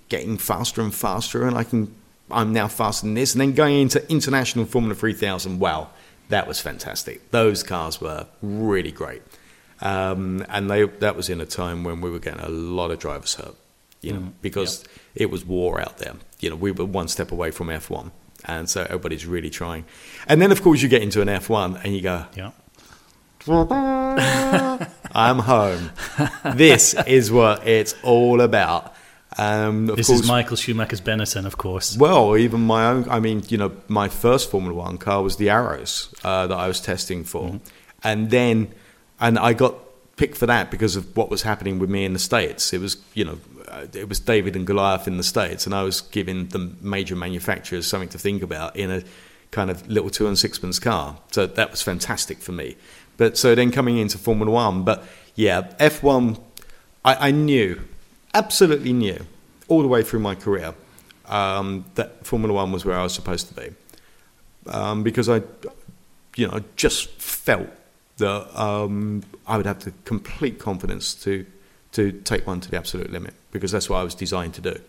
getting 0.09 0.37
faster 0.37 0.81
and 0.81 0.93
faster, 0.93 1.47
and 1.47 1.57
I 1.57 1.63
can, 1.63 1.93
I'm 2.29 2.53
now 2.53 2.67
faster 2.67 3.05
than 3.05 3.15
this. 3.15 3.33
And 3.33 3.41
then 3.41 3.53
going 3.53 3.79
into 3.79 4.07
international 4.11 4.65
Formula 4.65 4.93
3000, 4.93 5.59
wow, 5.59 5.89
that 6.29 6.47
was 6.47 6.61
fantastic. 6.61 7.31
Those 7.31 7.63
cars 7.63 7.99
were 7.99 8.27
really 8.43 8.91
great, 8.91 9.23
um, 9.81 10.45
and 10.49 10.69
they 10.69 10.83
that 10.83 11.15
was 11.15 11.29
in 11.29 11.41
a 11.41 11.45
time 11.47 11.83
when 11.83 12.01
we 12.01 12.11
were 12.11 12.19
getting 12.19 12.41
a 12.41 12.49
lot 12.49 12.91
of 12.91 12.99
drivers 12.99 13.33
hurt, 13.35 13.55
you 14.01 14.13
know, 14.13 14.33
because 14.43 14.83
it 15.15 15.31
was 15.31 15.43
war 15.43 15.81
out 15.81 15.97
there. 15.97 16.13
You 16.39 16.51
know, 16.51 16.55
we 16.55 16.69
were 16.71 16.85
one 16.85 17.07
step 17.07 17.31
away 17.31 17.49
from 17.49 17.67
F1 17.67 18.11
and 18.45 18.69
so 18.69 18.81
everybody's 18.83 19.25
really 19.25 19.49
trying. 19.49 19.85
And 20.27 20.41
then, 20.41 20.51
of 20.51 20.61
course, 20.61 20.81
you 20.81 20.89
get 20.89 21.01
into 21.01 21.21
an 21.21 21.27
F1 21.27 21.83
and 21.83 21.95
you 21.95 22.01
go, 22.01 22.25
Yeah. 22.35 22.51
I'm 25.11 25.39
home. 25.39 25.89
this 26.55 26.93
is 27.07 27.31
what 27.31 27.65
it's 27.67 27.95
all 28.03 28.41
about. 28.41 28.93
Um, 29.37 29.89
of 29.89 29.97
This 29.97 30.07
course, 30.07 30.21
is 30.21 30.27
Michael 30.27 30.57
Schumacher's 30.57 31.01
Benetton, 31.01 31.45
of 31.45 31.57
course. 31.57 31.95
well, 31.97 32.35
even 32.37 32.61
my 32.61 32.87
own. 32.87 33.07
I 33.09 33.19
mean, 33.19 33.43
you 33.47 33.57
know, 33.57 33.71
my 33.87 34.09
first 34.09 34.49
Formula 34.51 34.75
One 34.75 34.97
car 34.97 35.21
was 35.23 35.37
the 35.37 35.49
Arrows 35.49 36.13
uh, 36.23 36.47
that 36.47 36.57
I 36.57 36.67
was 36.67 36.81
testing 36.81 37.23
for, 37.23 37.59
and 38.03 38.29
then, 38.29 38.73
and 39.19 39.39
I 39.39 39.53
got 39.53 39.75
picked 40.17 40.35
for 40.37 40.47
that 40.47 40.69
because 40.71 40.95
of 40.97 41.15
what 41.15 41.29
was 41.29 41.43
happening 41.43 41.79
with 41.79 41.89
me 41.89 42.03
in 42.05 42.13
the 42.13 42.19
states. 42.19 42.73
It 42.73 42.81
was, 42.81 42.97
you 43.13 43.23
know, 43.23 43.37
it 43.93 44.09
was 44.09 44.19
David 44.19 44.55
and 44.55 44.65
Goliath 44.65 45.07
in 45.07 45.17
the 45.17 45.23
states, 45.23 45.65
and 45.65 45.75
I 45.75 45.83
was 45.83 46.01
giving 46.01 46.47
the 46.47 46.71
major 46.81 47.15
manufacturers 47.15 47.87
something 47.87 48.09
to 48.09 48.19
think 48.19 48.43
about 48.43 48.75
in 48.75 48.91
a 48.91 49.03
kind 49.51 49.69
of 49.69 49.87
little 49.87 50.09
two 50.09 50.27
and 50.27 50.37
sixpence 50.37 50.79
car. 50.79 51.17
So 51.31 51.45
that 51.47 51.71
was 51.71 51.81
fantastic 51.81 52.39
for 52.39 52.51
me. 52.51 52.75
But 53.17 53.37
so 53.37 53.55
then 53.55 53.71
coming 53.71 53.97
into 53.97 54.17
Formula 54.17 54.51
One, 54.51 54.83
but 54.83 55.03
yeah, 55.35 55.73
F 55.79 56.03
one, 56.03 56.37
I, 57.03 57.29
I 57.29 57.31
knew, 57.31 57.81
absolutely 58.33 58.93
knew, 58.93 59.25
all 59.67 59.81
the 59.81 59.87
way 59.87 60.03
through 60.03 60.19
my 60.19 60.35
career 60.35 60.73
um, 61.27 61.85
that 61.95 62.25
Formula 62.25 62.53
One 62.53 62.71
was 62.71 62.85
where 62.85 62.97
I 62.97 63.03
was 63.03 63.13
supposed 63.13 63.47
to 63.47 63.53
be, 63.53 63.69
um, 64.67 65.03
because 65.03 65.29
I, 65.29 65.41
you 66.35 66.47
know, 66.47 66.61
just 66.75 67.09
felt 67.21 67.69
that 68.17 68.59
um, 68.59 69.23
I 69.47 69.57
would 69.57 69.65
have 69.65 69.83
the 69.83 69.93
complete 70.05 70.59
confidence 70.59 71.13
to 71.23 71.45
to 71.93 72.11
take 72.11 72.45
one 72.45 72.59
to 72.61 72.69
the 72.69 72.77
absolute 72.77 73.11
limit 73.11 73.33
because 73.51 73.71
that's 73.71 73.89
what 73.89 73.97
I 73.97 74.03
was 74.03 74.15
designed 74.15 74.53
to 74.55 74.61
do 74.61 74.79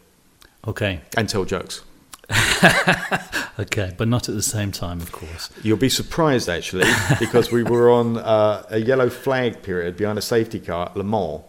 Okay, 0.67 1.01
and 1.17 1.29
tell 1.29 1.45
jokes. 1.45 1.83
okay, 3.59 3.93
but 3.97 4.07
not 4.07 4.29
at 4.29 4.35
the 4.35 4.43
same 4.43 4.73
time, 4.73 5.01
of 5.01 5.11
course. 5.11 5.51
You'll 5.63 5.79
be 5.79 5.89
surprised 5.89 6.49
actually 6.49 6.87
because 7.19 7.51
we 7.51 7.63
were 7.63 7.91
on 7.91 8.19
uh, 8.19 8.65
a 8.69 8.79
yellow 8.79 9.09
flag 9.09 9.63
period 9.63 9.97
behind 9.97 10.19
a 10.19 10.23
safety 10.23 10.61
car 10.61 10.87
at 10.91 10.97
Le 10.97 11.05
Mans. 11.05 11.43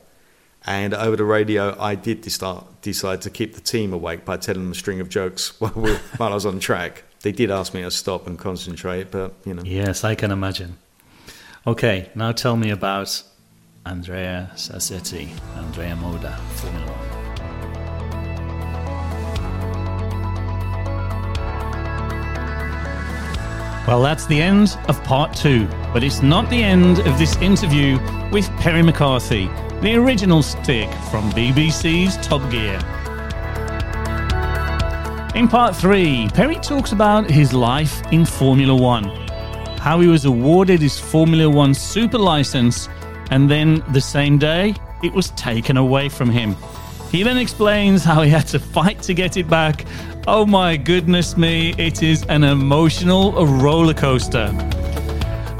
And 0.63 0.93
over 0.93 1.15
the 1.15 1.23
radio, 1.23 1.79
I 1.79 1.95
did 1.95 2.21
decide, 2.21 2.63
decide 2.81 3.21
to 3.23 3.31
keep 3.31 3.55
the 3.55 3.61
team 3.61 3.93
awake 3.93 4.25
by 4.25 4.37
telling 4.37 4.61
them 4.61 4.71
a 4.71 4.75
string 4.75 4.99
of 4.99 5.09
jokes 5.09 5.53
while, 5.59 5.73
we, 5.75 5.93
while 6.17 6.31
I 6.31 6.35
was 6.35 6.45
on 6.45 6.59
track. 6.59 7.03
They 7.21 7.31
did 7.31 7.51
ask 7.51 7.73
me 7.73 7.81
to 7.81 7.91
stop 7.91 8.27
and 8.27 8.39
concentrate, 8.39 9.11
but 9.11 9.33
you 9.45 9.53
know. 9.53 9.63
Yes, 9.63 10.03
I 10.03 10.15
can 10.15 10.31
imagine. 10.31 10.77
Okay, 11.67 12.09
now 12.15 12.31
tell 12.31 12.55
me 12.55 12.71
about 12.71 13.23
Andrea 13.85 14.51
Sassetti, 14.53 15.29
Andrea 15.57 15.95
Moda, 15.95 16.37
Formula 16.51 16.85
One. 16.85 17.21
Well, 23.87 24.03
that's 24.03 24.27
the 24.27 24.39
end 24.39 24.77
of 24.87 25.03
part 25.03 25.35
two, 25.35 25.67
but 25.91 26.03
it's 26.03 26.21
not 26.21 26.47
the 26.51 26.61
end 26.61 26.99
of 26.99 27.17
this 27.17 27.35
interview 27.37 27.97
with 28.31 28.47
Perry 28.57 28.83
McCarthy, 28.83 29.47
the 29.81 29.95
original 29.95 30.43
Stig 30.43 30.87
from 31.09 31.31
BBC's 31.31 32.15
Top 32.25 32.47
Gear. 32.51 32.77
In 35.35 35.47
part 35.47 35.75
three, 35.75 36.29
Perry 36.35 36.57
talks 36.57 36.91
about 36.91 37.29
his 37.29 37.51
life 37.51 38.03
in 38.11 38.25
Formula 38.25 38.75
One, 38.75 39.05
how 39.79 39.99
he 39.99 40.07
was 40.07 40.25
awarded 40.25 40.81
his 40.81 40.99
Formula 40.99 41.49
One 41.49 41.73
super 41.73 42.19
license, 42.19 42.87
and 43.31 43.49
then 43.49 43.83
the 43.91 44.01
same 44.01 44.37
day, 44.37 44.75
it 45.03 45.11
was 45.11 45.31
taken 45.31 45.77
away 45.77 46.09
from 46.09 46.29
him. 46.29 46.55
He 47.11 47.23
then 47.23 47.37
explains 47.37 48.03
how 48.03 48.21
he 48.21 48.29
had 48.29 48.47
to 48.49 48.59
fight 48.59 49.01
to 49.03 49.13
get 49.13 49.35
it 49.35 49.49
back. 49.49 49.85
Oh 50.27 50.45
my 50.45 50.77
goodness 50.77 51.35
me, 51.35 51.73
it 51.77 52.03
is 52.03 52.23
an 52.29 52.43
emotional 52.43 53.31
roller 53.45 53.93
coaster. 53.93 54.49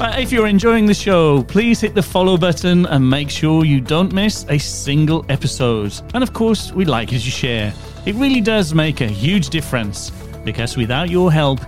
Uh, 0.00 0.16
If 0.18 0.32
you're 0.32 0.46
enjoying 0.46 0.86
the 0.86 0.94
show, 0.94 1.42
please 1.42 1.80
hit 1.80 1.94
the 1.94 2.02
follow 2.02 2.36
button 2.36 2.86
and 2.86 3.08
make 3.08 3.30
sure 3.30 3.64
you 3.64 3.80
don't 3.80 4.12
miss 4.12 4.46
a 4.48 4.58
single 4.58 5.24
episode. 5.28 5.92
And 6.14 6.22
of 6.22 6.32
course, 6.32 6.72
we'd 6.72 6.88
like 6.88 7.12
you 7.12 7.18
to 7.18 7.30
share. 7.30 7.72
It 8.06 8.14
really 8.16 8.40
does 8.40 8.74
make 8.74 9.00
a 9.00 9.06
huge 9.06 9.50
difference 9.50 10.10
because 10.44 10.76
without 10.76 11.10
your 11.10 11.30
help, 11.30 11.60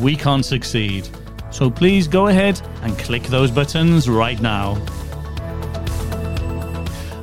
we 0.00 0.16
can't 0.16 0.44
succeed. 0.44 1.08
So 1.50 1.70
please 1.70 2.08
go 2.08 2.28
ahead 2.28 2.60
and 2.82 2.98
click 2.98 3.24
those 3.24 3.50
buttons 3.50 4.08
right 4.08 4.40
now. 4.40 4.76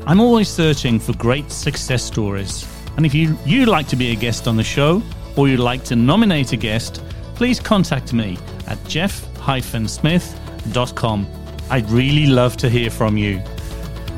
I'm 0.07 0.19
always 0.19 0.49
searching 0.49 0.99
for 0.99 1.13
great 1.13 1.51
success 1.51 2.03
stories. 2.03 2.67
And 2.97 3.05
if 3.05 3.13
you, 3.13 3.37
you'd 3.45 3.67
like 3.67 3.87
to 3.89 3.95
be 3.95 4.11
a 4.11 4.15
guest 4.15 4.47
on 4.47 4.57
the 4.57 4.63
show 4.63 5.01
or 5.35 5.47
you'd 5.47 5.59
like 5.59 5.83
to 5.85 5.95
nominate 5.95 6.51
a 6.53 6.57
guest, 6.57 7.03
please 7.35 7.59
contact 7.59 8.13
me 8.13 8.37
at 8.67 8.83
jeff-smith.com. 8.85 9.67
I'd 11.69 11.89
really 11.89 12.25
love 12.25 12.57
to 12.57 12.69
hear 12.69 12.89
from 12.89 13.17
you. 13.17 13.41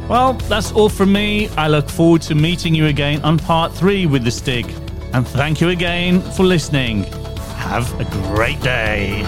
Well, 0.10 0.34
that's 0.34 0.72
all 0.72 0.90
from 0.90 1.14
me. 1.14 1.50
I 1.50 1.68
look 1.68 1.90
forward 1.90 2.22
to 2.24 2.36
meeting 2.36 2.74
you 2.76 2.88
again 2.88 3.22
on 3.22 3.38
part 3.38 3.74
three 3.74 4.06
with 4.06 4.24
the 4.24 4.32
Stig. 4.32 4.74
And 5.14 5.28
thank 5.28 5.62
you 5.62 5.70
again 5.70 6.22
for 6.22 6.44
listening. 6.44 7.04
Have 7.56 8.00
a 8.00 8.06
great 8.06 8.60
day. 8.62 9.22